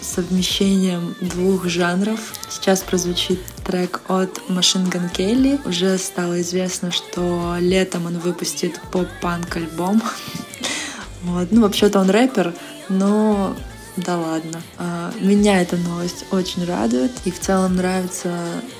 с 0.00 0.06
совмещением 0.06 1.14
двух 1.20 1.66
жанров. 1.66 2.32
Сейчас 2.48 2.80
прозвучит 2.80 3.38
трек 3.66 4.00
от 4.08 4.40
Machine 4.48 4.90
Gun 4.90 5.12
Kelly. 5.14 5.60
Уже 5.68 5.98
стало 5.98 6.40
известно, 6.40 6.90
что 6.90 7.56
летом 7.60 8.06
он 8.06 8.18
выпустит 8.18 8.80
поп-панк 8.90 9.58
альбом. 9.58 10.00
Вот. 11.22 11.48
Ну, 11.50 11.62
вообще-то 11.62 12.00
он 12.00 12.10
рэпер, 12.10 12.54
но 12.88 13.54
да 13.96 14.16
ладно. 14.16 14.62
А, 14.78 15.12
Меня 15.20 15.60
эта 15.60 15.76
новость 15.76 16.24
очень 16.30 16.64
радует. 16.64 17.10
И 17.24 17.30
в 17.30 17.40
целом 17.40 17.76
нравится 17.76 18.32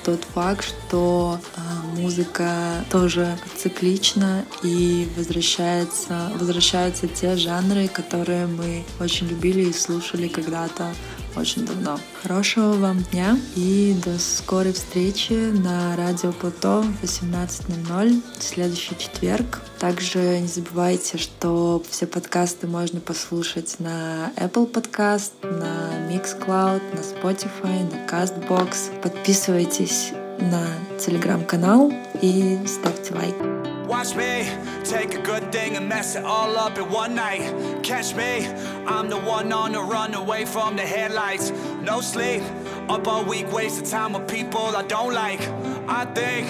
тот 0.05 0.23
факт, 0.35 0.65
что 0.65 1.39
а, 1.57 1.61
музыка 1.99 2.85
тоже 2.91 3.37
циклична 3.57 4.45
и 4.63 5.09
возвращается, 5.17 6.31
возвращаются 6.39 7.09
те 7.09 7.37
жанры, 7.37 7.89
которые 7.89 8.47
мы 8.47 8.85
очень 9.01 9.29
любили 9.29 9.63
и 9.63 9.73
слушали 9.73 10.29
когда-то 10.29 10.95
очень 11.37 11.65
давно. 11.67 11.99
Хорошего 12.23 12.73
вам 12.75 13.03
дня 13.13 13.39
и 13.57 13.97
до 14.05 14.19
скорой 14.19 14.73
встречи 14.73 15.33
на 15.33 15.97
радио 15.97 16.33
Плато 16.33 16.83
в 16.83 17.05
18.00 17.05 18.23
в 18.39 18.43
следующий 18.43 18.97
четверг. 18.99 19.61
Также 19.79 20.41
не 20.41 20.47
забывайте, 20.47 21.19
что 21.19 21.83
все 21.89 22.07
подкасты 22.07 22.67
можно 22.67 23.01
послушать 23.01 23.77
на 23.79 24.33
Apple 24.37 24.71
Podcast, 24.71 25.33
на 25.43 26.11
Mixcloud, 26.11 26.83
на 26.95 27.01
Spotify, 27.01 27.91
на 27.91 28.07
CastBox. 28.07 29.01
Подписывайтесь 29.01 30.13
на 30.41 30.67
телеграм-канал 30.99 31.93
и 32.21 32.59
ставьте 32.67 33.15
лайк. 33.15 33.60
Watch 33.91 34.15
me 34.15 34.49
take 34.85 35.15
a 35.15 35.21
good 35.21 35.51
thing 35.51 35.77
and 35.77 35.89
mess 35.89 36.15
it 36.15 36.25
all 36.25 36.57
up 36.57 36.79
in 36.79 36.89
one 36.91 37.17
night. 37.17 37.83
Catch 37.83 38.15
me, 38.15 38.47
I'm 38.87 39.11
the 39.11 39.19
one 39.19 39.53
on 39.53 39.73
the 39.73 39.83
run 39.83 40.15
away 40.15 40.45
from 40.45 40.77
the 40.77 40.83
headlights. 40.83 41.51
No 41.83 42.01
sleep, 42.01 42.41
up 42.89 43.09
all 43.09 43.25
week, 43.25 43.51
wasting 43.53 43.85
time 43.85 44.13
with 44.13 44.29
people 44.29 44.61
I 44.61 44.83
don't 44.83 45.13
like. 45.13 45.41
I 45.89 46.05
think, 46.05 46.47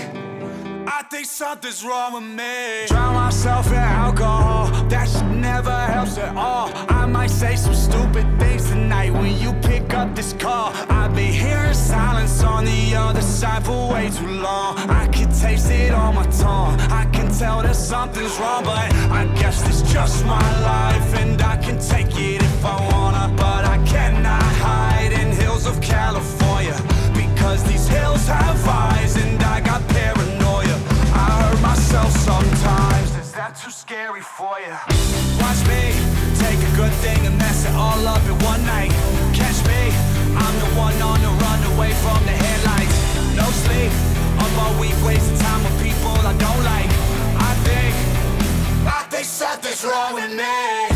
I 0.93 1.03
think 1.05 1.27
something's 1.27 1.85
wrong 1.85 2.15
with 2.15 2.25
me. 2.25 2.87
Drown 2.89 3.15
myself 3.15 3.69
in 3.69 3.75
alcohol, 3.75 4.67
that 4.89 5.09
shit 5.09 5.25
never 5.25 5.71
helps 5.71 6.19
at 6.19 6.37
all. 6.37 6.69
I 6.89 7.07
might 7.07 7.31
say 7.31 7.55
some 7.55 7.75
stupid 7.75 8.27
things 8.41 8.69
tonight 8.69 9.13
when 9.13 9.39
you 9.39 9.53
pick 9.63 9.95
up 9.95 10.17
this 10.17 10.33
call. 10.33 10.73
I've 10.91 11.15
been 11.15 11.33
hearing 11.33 11.75
silence 11.75 12.43
on 12.43 12.65
the 12.65 12.97
other 12.97 13.23
side 13.23 13.65
for 13.65 13.93
way 13.93 14.11
too 14.11 14.27
long. 14.27 14.79
I 14.91 15.07
can 15.07 15.29
taste 15.33 15.71
it 15.71 15.93
on 15.93 16.17
my 16.17 16.27
tongue. 16.27 16.81
I 16.91 17.05
can 17.13 17.31
tell 17.33 17.63
that 17.63 17.77
something's 17.77 18.37
wrong, 18.41 18.65
but 18.65 18.93
I 19.13 19.31
guess 19.41 19.63
it's 19.69 19.83
just 19.93 20.27
my 20.27 20.49
life, 20.63 21.15
and 21.21 21.41
I 21.41 21.57
can 21.57 21.79
take 21.79 22.11
it 22.19 22.43
if 22.43 22.65
I 22.65 22.77
wanna. 22.93 23.40
Too 33.71 33.77
scary 33.77 34.21
for 34.21 34.59
you? 34.59 34.75
Watch 35.39 35.61
me 35.69 35.83
take 36.43 36.59
a 36.59 36.73
good 36.77 36.93
thing 37.05 37.27
and 37.27 37.37
mess 37.39 37.65
it 37.67 37.75
all 37.75 38.07
up 38.07 38.23
in 38.27 38.37
one 38.45 38.63
night. 38.65 38.91
Catch 39.33 39.65
me, 39.67 39.81
I'm 40.35 40.57
the 40.59 40.71
one 40.77 40.97
on 41.03 41.21
the 41.21 41.33
run 41.45 41.61
away 41.75 41.93
from 42.03 42.21
the 42.25 42.35
headlights. 42.45 42.97
No 43.37 43.47
sleep, 43.65 43.93
up 44.39 44.53
all 44.63 44.81
week 44.81 44.97
wasting 45.05 45.39
time 45.39 45.63
with 45.63 45.83
people 45.83 46.15
I 46.31 46.35
don't 46.45 46.65
like. 46.73 46.91
I 47.49 47.53
think, 47.67 47.95
I 48.87 49.03
think 49.11 49.25
something's 49.25 49.85
wrong 49.85 50.15
with 50.15 50.33
me. 50.35 50.90